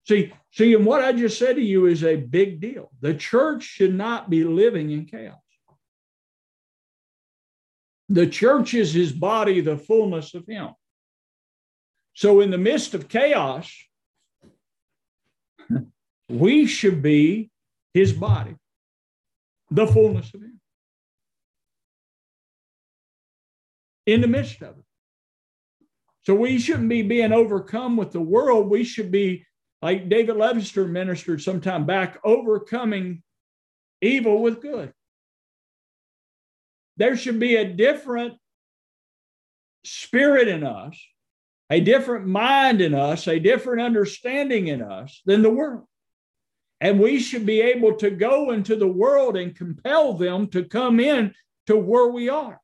See, 0.08 0.34
see, 0.52 0.74
and 0.74 0.86
what 0.86 1.04
I 1.04 1.12
just 1.12 1.38
said 1.38 1.58
to 1.58 1.62
you 1.62 1.86
is 1.86 2.04
a 2.04 2.16
big 2.16 2.60
deal. 2.60 2.92
The 3.02 3.14
church 3.14 3.64
should 3.64 3.94
not 3.94 4.30
be 4.30 4.44
living 4.44 4.90
in 4.90 5.06
chaos. 5.06 5.38
The 8.10 8.28
church 8.28 8.74
is 8.74 8.94
his 8.94 9.12
body, 9.12 9.62
the 9.62 9.78
fullness 9.78 10.34
of 10.34 10.46
him. 10.48 10.72
So, 12.14 12.42
in 12.42 12.52
the 12.52 12.58
midst 12.58 12.94
of 12.94 13.08
chaos, 13.08 13.72
we 16.30 16.66
should 16.66 17.02
be 17.02 17.52
his 17.94 18.12
body 18.12 18.56
the 19.72 19.88
fullness 19.88 20.32
of 20.34 20.42
Him. 20.42 20.60
In 24.06 24.22
the 24.22 24.28
midst 24.28 24.62
of 24.62 24.78
it. 24.78 24.84
So 26.24 26.36
we 26.36 26.60
shouldn't 26.60 26.90
be 26.90 27.02
being 27.02 27.32
overcome 27.32 27.98
with 27.98 28.12
the 28.12 28.22
world. 28.22 28.70
We 28.70 28.84
should 28.84 29.12
be, 29.12 29.46
like 29.82 30.10
David 30.10 30.36
Levester 30.36 30.88
ministered 30.88 31.42
some 31.42 31.62
time 31.62 31.86
back, 31.88 32.20
overcoming 32.24 33.24
evil 34.02 34.42
with 34.42 34.62
good. 34.62 34.94
there 36.98 37.18
should 37.18 37.40
be 37.40 37.56
a 37.56 37.66
different 37.66 38.36
spirit 39.84 40.48
in 40.48 40.64
us, 40.64 41.00
a 41.72 41.80
different 41.80 42.28
mind 42.28 42.82
in 42.82 42.94
us, 42.94 43.28
a 43.28 43.40
different 43.40 43.82
understanding 43.82 44.68
in 44.68 44.84
us 44.84 45.22
than 45.26 45.42
the 45.42 45.50
world. 45.50 45.88
And 46.82 47.00
we 47.00 47.20
should 47.20 47.46
be 47.46 47.62
able 47.62 47.96
to 47.98 48.10
go 48.10 48.52
into 48.52 48.76
the 48.76 48.88
world 48.88 49.38
and 49.38 49.56
compel 49.56 50.14
them 50.14 50.48
to 50.48 50.66
come 50.66 51.00
in 51.00 51.34
to 51.68 51.78
where 51.78 52.08
we 52.08 52.28
are. 52.28 52.60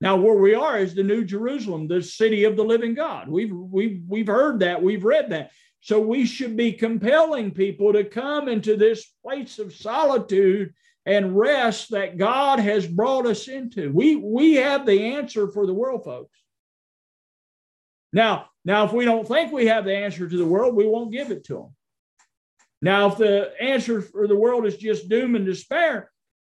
Now, 0.00 0.16
where 0.16 0.34
we 0.34 0.52
are 0.52 0.78
is 0.78 0.94
the 0.94 1.04
New 1.04 1.24
Jerusalem, 1.24 1.86
the 1.86 2.02
city 2.02 2.42
of 2.42 2.56
the 2.56 2.64
living 2.64 2.94
God. 2.94 3.28
We've, 3.28 3.54
we've, 3.54 4.02
we've 4.08 4.26
heard 4.26 4.58
that, 4.60 4.82
we've 4.82 5.04
read 5.04 5.30
that. 5.30 5.52
So 5.80 6.00
we 6.00 6.26
should 6.26 6.56
be 6.56 6.72
compelling 6.72 7.52
people 7.52 7.92
to 7.92 8.02
come 8.04 8.48
into 8.48 8.76
this 8.76 9.06
place 9.24 9.60
of 9.60 9.72
solitude 9.72 10.74
and 11.06 11.38
rest 11.38 11.92
that 11.92 12.18
God 12.18 12.58
has 12.58 12.86
brought 12.86 13.26
us 13.26 13.46
into. 13.46 13.92
We, 13.92 14.16
we 14.16 14.54
have 14.54 14.86
the 14.86 15.14
answer 15.14 15.48
for 15.48 15.66
the 15.66 15.74
world, 15.74 16.04
folks. 16.04 16.36
Now, 18.12 18.46
now, 18.64 18.84
if 18.84 18.92
we 18.92 19.04
don't 19.04 19.26
think 19.26 19.52
we 19.52 19.66
have 19.66 19.84
the 19.84 19.96
answer 19.96 20.28
to 20.28 20.36
the 20.36 20.46
world, 20.46 20.74
we 20.74 20.86
won't 20.86 21.12
give 21.12 21.30
it 21.30 21.44
to 21.44 21.54
them. 21.54 21.76
Now, 22.82 23.12
if 23.12 23.18
the 23.18 23.52
answer 23.60 24.02
for 24.02 24.26
the 24.26 24.36
world 24.36 24.66
is 24.66 24.76
just 24.76 25.08
doom 25.08 25.36
and 25.36 25.46
despair, 25.46 26.10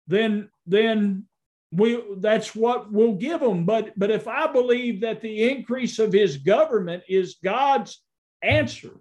then 0.08 0.50
then 0.66 1.26
we 1.72 2.04
that's 2.18 2.54
what 2.54 2.92
we'll 2.92 3.16
give 3.16 3.40
them. 3.40 3.66
But 3.66 3.98
but 3.98 4.12
if 4.12 4.28
I 4.28 4.52
believe 4.52 5.02
that 5.02 5.22
the 5.22 5.50
increase 5.50 6.00
of 6.00 6.12
his 6.12 6.38
government 6.38 7.04
is 7.08 7.38
God's 7.42 8.04
answer, 8.42 9.00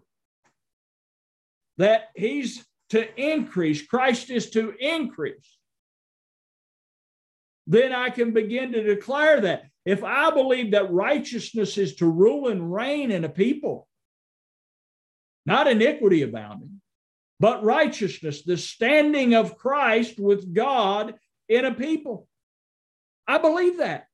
that 1.79 2.11
he's 2.14 2.64
to 2.91 3.20
increase, 3.20 3.85
Christ 3.85 4.31
is 4.31 4.51
to 4.51 4.72
increase, 4.79 5.59
then 7.66 7.93
I 7.93 8.11
can 8.11 8.33
begin 8.33 8.70
to 8.72 8.83
declare 8.85 9.41
that. 9.41 9.64
If 9.85 10.05
I 10.05 10.31
believe 10.31 10.72
that 10.72 10.93
righteousness 10.93 11.79
is 11.79 11.97
to 11.97 12.07
rule 12.07 12.49
and 12.49 12.72
reign 12.72 13.11
in 13.11 13.24
a 13.24 13.29
people, 13.29 13.89
not 15.45 15.68
iniquity 15.68 16.22
abounding, 16.22 16.81
but 17.39 17.62
righteousness, 17.62 18.43
the 18.43 18.57
standing 18.57 19.34
of 19.34 19.59
Christ 19.59 20.18
with 20.18 20.55
God 20.55 21.14
in 21.49 21.64
a 21.64 21.74
people. 21.74 22.28
I 23.26 23.39
believe 23.39 23.78
that. 23.78 24.07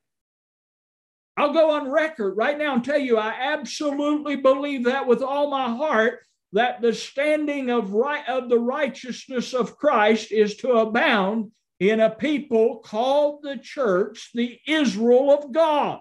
I'll 1.36 1.52
go 1.52 1.70
on 1.70 1.90
record 1.90 2.36
right 2.36 2.58
now 2.58 2.74
and 2.74 2.84
tell 2.84 2.98
you 2.98 3.16
I 3.16 3.34
absolutely 3.40 4.36
believe 4.36 4.84
that 4.84 5.06
with 5.06 5.22
all 5.22 5.50
my 5.50 5.70
heart 5.70 6.20
that 6.52 6.82
the 6.82 6.92
standing 6.92 7.70
of 7.70 7.94
right 7.94 8.28
of 8.28 8.48
the 8.50 8.58
righteousness 8.58 9.54
of 9.54 9.76
Christ 9.76 10.30
is 10.30 10.56
to 10.58 10.72
abound 10.72 11.50
in 11.80 12.00
a 12.00 12.10
people 12.10 12.80
called 12.84 13.42
the 13.42 13.56
church, 13.56 14.30
the 14.34 14.58
Israel 14.66 15.32
of 15.32 15.52
God. 15.52 16.00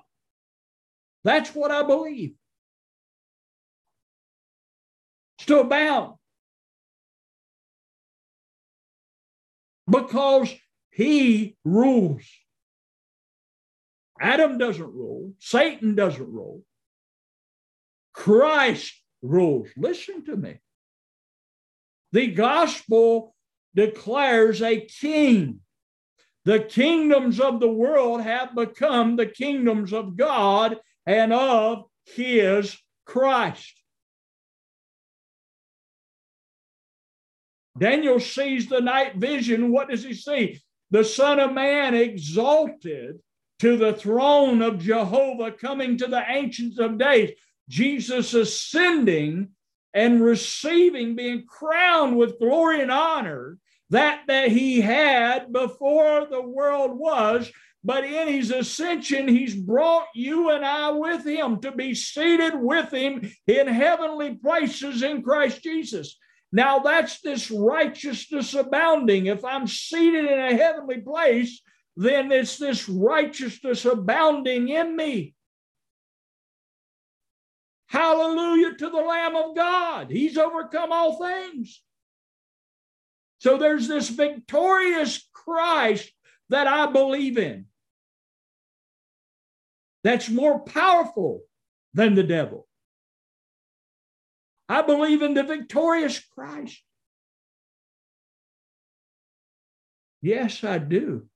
That's 1.24 1.56
what 1.56 1.72
I 1.72 1.84
believe. 1.84 2.34
It's 5.40 5.46
to 5.48 5.60
abound. 5.60 6.16
Because 9.92 10.54
he 10.90 11.58
rules. 11.66 12.24
Adam 14.20 14.58
doesn't 14.58 14.94
rule, 14.94 15.34
Satan 15.40 15.96
doesn't 15.96 16.32
rule. 16.32 16.64
Christ 18.14 18.94
rules. 19.22 19.70
Listen 19.76 20.24
to 20.26 20.36
me. 20.36 20.60
The 22.12 22.28
gospel 22.28 23.36
declares 23.76 24.62
a 24.62 24.82
king. 24.82 25.62
The 26.46 26.60
kingdoms 26.60 27.40
of 27.40 27.60
the 27.60 27.70
world 27.70 28.22
have 28.22 28.56
become 28.56 29.16
the 29.16 29.28
kingdoms 29.28 29.94
of 29.94 30.18
God 30.18 30.78
and 31.06 31.32
of 31.34 31.86
his 32.06 32.78
Christ. 33.06 33.81
Daniel 37.78 38.20
sees 38.20 38.68
the 38.68 38.82
night 38.82 39.16
vision. 39.16 39.72
What 39.72 39.90
does 39.90 40.04
he 40.04 40.14
see? 40.14 40.62
The 40.92 41.04
Son 41.04 41.40
of 41.40 41.54
Man 41.54 41.94
exalted 41.94 43.20
to 43.60 43.78
the 43.78 43.94
throne 43.94 44.62
of 44.62 44.80
Jehovah, 44.80 45.52
coming 45.52 45.98
to 45.98 46.08
the 46.08 46.24
Ancients 46.28 46.80
of 46.80 46.98
Days. 46.98 47.32
Jesus 47.70 48.34
ascending 48.34 49.50
and 49.94 50.22
receiving, 50.22 51.16
being 51.16 51.46
crowned 51.46 52.18
with 52.18 52.40
glory 52.40 52.82
and 52.82 52.92
honor 52.92 53.58
that 53.92 54.22
that 54.28 54.50
he 54.50 54.82
had 54.82 55.52
before 55.54 56.26
the 56.26 56.42
world 56.42 56.98
was 56.98 57.52
but 57.84 58.04
in 58.04 58.28
his 58.28 58.52
ascension 58.52 59.28
he's 59.28 59.56
brought 59.56 60.08
you 60.16 60.50
and 60.52 60.66
I 60.66 60.92
with 60.92 61.26
him 61.26 61.60
to 61.62 61.72
be 61.72 61.94
seated 61.94 62.54
with 62.56 62.92
him 62.92 63.32
in 63.48 63.68
heavenly 63.68 64.36
places 64.36 65.04
in 65.04 65.22
Christ 65.22 65.62
Jesus 65.62 66.18
now 66.52 66.80
that's 66.80 67.22
this 67.22 67.50
righteousness 67.52 68.54
abounding 68.54 69.28
if 69.28 69.44
I'm 69.46 69.68
seated 69.68 70.26
in 70.26 70.40
a 70.40 70.56
heavenly 70.56 71.02
place 71.02 71.62
then 71.98 72.32
it's 72.32 72.58
this 72.58 72.88
righteousness 72.88 73.86
abounding 73.86 74.70
in 74.70 74.96
me 74.96 75.36
Hallelujah 77.92 78.76
to 78.76 78.90
the 78.90 79.02
Lamb 79.02 79.36
of 79.36 79.54
God. 79.54 80.10
He's 80.10 80.38
overcome 80.38 80.94
all 80.94 81.18
things. 81.18 81.84
So 83.40 83.58
there's 83.58 83.90
this 83.90 84.08
victorious 84.08 85.28
Christ 85.34 86.10
that 86.48 86.68
I 86.68 86.90
believe 86.90 87.38
in 87.38 87.66
that's 90.06 90.30
more 90.30 90.60
powerful 90.60 91.42
than 91.94 92.16
the 92.16 92.24
devil. 92.24 92.66
I 94.72 94.82
believe 94.82 95.22
in 95.22 95.34
the 95.34 95.44
victorious 95.44 96.18
Christ. 96.34 96.82
Yes, 100.22 100.64
I 100.64 100.78
do. 100.78 101.28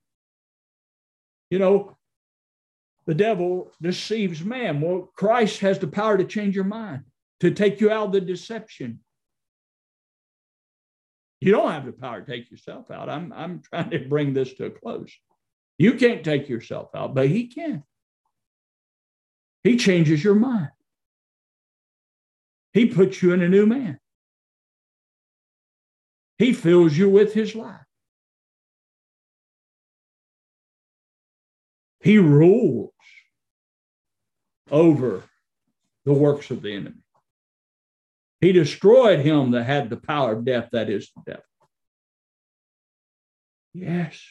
You 1.49 1.59
know, 1.59 1.97
the 3.05 3.13
devil 3.13 3.73
deceives 3.81 4.41
man. 4.41 4.79
Well, 4.79 5.11
Christ 5.17 5.59
has 5.59 5.79
the 5.79 5.87
power 5.87 6.17
to 6.17 6.23
change 6.23 6.55
your 6.55 6.63
mind, 6.63 7.01
to 7.41 7.51
take 7.51 7.81
you 7.81 7.91
out 7.91 8.07
of 8.07 8.11
the 8.13 8.21
deception. 8.21 9.01
You 11.41 11.51
don't 11.51 11.71
have 11.71 11.85
the 11.85 11.91
power 11.91 12.21
to 12.21 12.25
take 12.25 12.49
yourself 12.49 12.89
out. 12.89 13.09
I'm, 13.09 13.33
I'm 13.33 13.61
trying 13.69 13.89
to 13.89 13.99
bring 14.07 14.33
this 14.33 14.53
to 14.53 14.67
a 14.67 14.71
close. 14.71 15.11
You 15.77 15.95
can't 15.95 16.23
take 16.23 16.47
yourself 16.47 16.87
out, 16.95 17.13
but 17.13 17.27
he 17.27 17.47
can. 17.47 17.83
He 19.65 19.75
changes 19.75 20.23
your 20.23 20.35
mind. 20.35 20.69
He 22.75 22.87
puts 22.87 23.23
you 23.23 23.31
in 23.31 23.41
a 23.41 23.47
new 23.47 23.65
man. 23.65 23.97
He 26.37 26.51
fills 26.51 26.97
you 26.97 27.09
with 27.09 27.33
his 27.33 27.55
life. 27.55 27.85
He 32.01 32.17
rules 32.17 32.91
over 34.69 35.23
the 36.03 36.11
works 36.11 36.51
of 36.51 36.61
the 36.61 36.75
enemy. 36.75 37.01
He 38.41 38.51
destroyed 38.51 39.19
him 39.19 39.51
that 39.51 39.63
had 39.63 39.89
the 39.89 39.95
power 39.95 40.33
of 40.33 40.43
death, 40.43 40.67
that 40.73 40.89
is 40.89 41.09
the 41.15 41.21
devil. 41.25 41.43
Yes. 43.73 44.21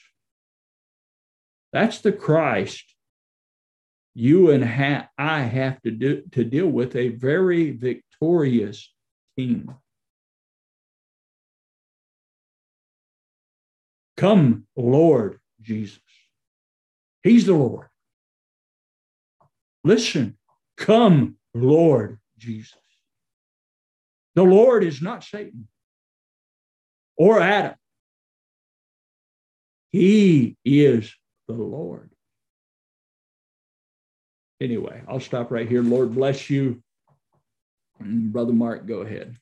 That's 1.72 2.02
the 2.02 2.12
Christ 2.12 2.94
you 4.14 4.50
and 4.50 4.64
ha- 4.64 5.08
I 5.18 5.40
have 5.40 5.82
to 5.82 5.90
do 5.90 6.22
to 6.32 6.44
deal 6.44 6.68
with 6.68 6.94
a 6.94 7.08
very 7.08 7.72
victorious 8.24 8.90
king. 9.36 9.68
Come, 14.16 14.66
Lord 14.76 15.40
Jesus. 15.60 16.00
He's 17.22 17.46
the 17.46 17.54
Lord. 17.54 17.88
Listen, 19.82 20.38
come, 20.76 21.36
Lord 21.52 22.18
Jesus. 22.38 22.78
The 24.34 24.42
Lord 24.42 24.84
is 24.84 25.02
not 25.02 25.24
Satan 25.24 25.68
or 27.16 27.40
Adam. 27.40 27.76
He 29.90 30.56
is 30.64 31.14
the 31.46 31.54
Lord. 31.54 32.10
Anyway, 34.60 35.02
I'll 35.06 35.20
stop 35.20 35.50
right 35.50 35.68
here. 35.68 35.82
Lord 35.82 36.14
bless 36.14 36.48
you. 36.48 36.83
Mm, 38.04 38.30
Brother 38.32 38.52
Mark, 38.52 38.86
go 38.86 39.00
ahead. 39.00 39.32